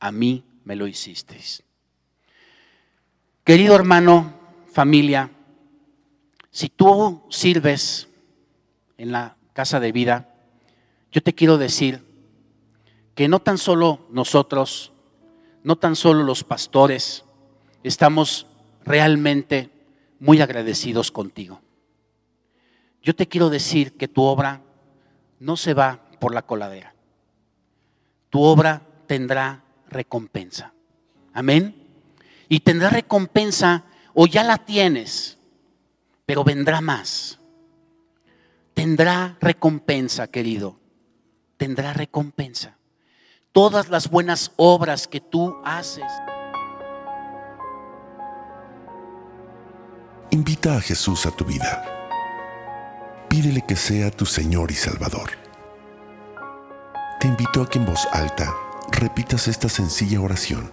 a 0.00 0.12
mí 0.12 0.44
me 0.64 0.76
lo 0.76 0.86
hicisteis. 0.86 1.62
Querido 3.46 3.76
hermano, 3.76 4.34
familia, 4.72 5.30
si 6.50 6.68
tú 6.68 7.22
sirves 7.30 8.08
en 8.98 9.12
la 9.12 9.36
casa 9.52 9.78
de 9.78 9.92
vida, 9.92 10.34
yo 11.12 11.22
te 11.22 11.32
quiero 11.32 11.56
decir 11.56 12.04
que 13.14 13.28
no 13.28 13.38
tan 13.38 13.56
solo 13.56 14.00
nosotros, 14.10 14.90
no 15.62 15.76
tan 15.76 15.94
solo 15.94 16.24
los 16.24 16.42
pastores, 16.42 17.24
estamos 17.84 18.48
realmente 18.84 19.70
muy 20.18 20.40
agradecidos 20.40 21.12
contigo. 21.12 21.60
Yo 23.00 23.14
te 23.14 23.28
quiero 23.28 23.48
decir 23.48 23.96
que 23.96 24.08
tu 24.08 24.22
obra 24.22 24.60
no 25.38 25.56
se 25.56 25.72
va 25.72 26.00
por 26.18 26.34
la 26.34 26.42
coladera. 26.42 26.96
Tu 28.28 28.42
obra 28.42 28.82
tendrá 29.06 29.62
recompensa. 29.88 30.72
Amén. 31.32 31.85
Y 32.48 32.60
tendrá 32.60 32.90
recompensa 32.90 33.84
o 34.14 34.26
ya 34.26 34.44
la 34.44 34.58
tienes, 34.58 35.38
pero 36.24 36.44
vendrá 36.44 36.80
más. 36.80 37.38
Tendrá 38.74 39.36
recompensa, 39.40 40.26
querido. 40.28 40.78
Tendrá 41.56 41.92
recompensa. 41.92 42.76
Todas 43.52 43.88
las 43.88 44.10
buenas 44.10 44.52
obras 44.56 45.08
que 45.08 45.20
tú 45.20 45.56
haces. 45.64 46.04
Invita 50.30 50.76
a 50.76 50.80
Jesús 50.80 51.24
a 51.24 51.30
tu 51.30 51.44
vida 51.44 51.96
pídele 53.36 53.60
que 53.60 53.76
sea 53.76 54.10
tu 54.10 54.24
Señor 54.24 54.70
y 54.70 54.74
Salvador. 54.74 55.32
Te 57.20 57.28
invito 57.28 57.60
a 57.60 57.68
que 57.68 57.78
en 57.78 57.84
voz 57.84 58.08
alta 58.10 58.54
repitas 58.90 59.46
esta 59.46 59.68
sencilla 59.68 60.22
oración 60.22 60.72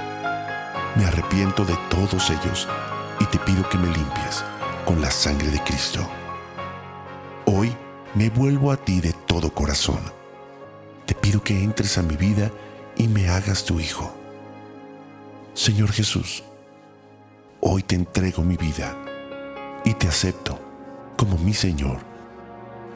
Me 0.95 1.05
arrepiento 1.05 1.65
de 1.65 1.77
todos 1.89 2.29
ellos 2.29 2.67
y 3.19 3.25
te 3.25 3.39
pido 3.39 3.67
que 3.69 3.77
me 3.77 3.87
limpies 3.87 4.43
con 4.85 5.01
la 5.01 5.11
sangre 5.11 5.49
de 5.49 5.59
Cristo. 5.63 6.07
Hoy 7.45 7.75
me 8.15 8.29
vuelvo 8.29 8.71
a 8.71 8.77
ti 8.77 8.99
de 8.99 9.13
todo 9.27 9.53
corazón 9.53 9.99
te 11.11 11.15
pido 11.15 11.43
que 11.43 11.61
entres 11.61 11.97
a 11.97 12.03
mi 12.03 12.15
vida 12.15 12.49
y 12.95 13.09
me 13.09 13.27
hagas 13.27 13.65
tu 13.65 13.81
hijo. 13.81 14.15
Señor 15.53 15.91
Jesús, 15.91 16.41
hoy 17.59 17.83
te 17.83 17.95
entrego 17.95 18.43
mi 18.43 18.55
vida 18.55 18.95
y 19.83 19.93
te 19.93 20.07
acepto 20.07 20.57
como 21.17 21.37
mi 21.37 21.53
Señor 21.53 21.97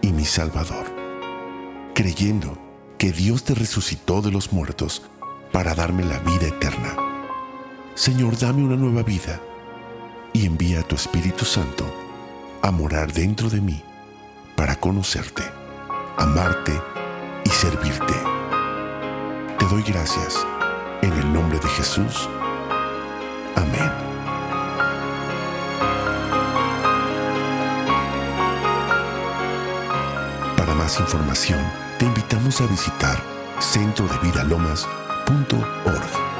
y 0.02 0.14
mi 0.14 0.24
Salvador, 0.24 0.86
creyendo 1.93 2.58
que 2.98 3.12
Dios 3.12 3.43
te 3.43 3.54
resucitó 3.54 4.22
de 4.22 4.32
los 4.32 4.54
muertos 4.54 5.02
para 5.52 5.76
darme 5.76 6.06
la 6.06 6.20
vida 6.20 6.48
eterna. 6.48 7.05
Señor, 7.96 8.38
dame 8.38 8.62
una 8.62 8.76
nueva 8.76 9.02
vida 9.04 9.39
y 10.34 10.46
envía 10.46 10.82
a 10.82 10.84
tu 10.84 10.96
Espíritu 10.96 11.46
Santo 11.46 11.86
a 12.62 12.70
morar 12.70 13.14
dentro 13.14 13.50
de 13.50 13.62
mí 13.62 13.82
para 14.58 14.76
conocerte, 14.76 15.43
amarte 16.18 16.74
y 17.46 17.50
servirte. 17.50 18.14
Te 19.58 19.66
doy 19.68 19.82
gracias 19.84 20.46
en 21.02 21.14
el 21.14 21.32
nombre 21.32 21.58
de 21.58 21.70
Jesús. 21.70 22.28
Amén. 23.56 23.89
Para 30.58 30.76
más 30.76 31.00
información, 31.00 31.62
te 31.98 32.04
invitamos 32.04 32.60
a 32.60 32.68
visitar 32.68 33.24
centrodevidalomas.org. 33.62 36.35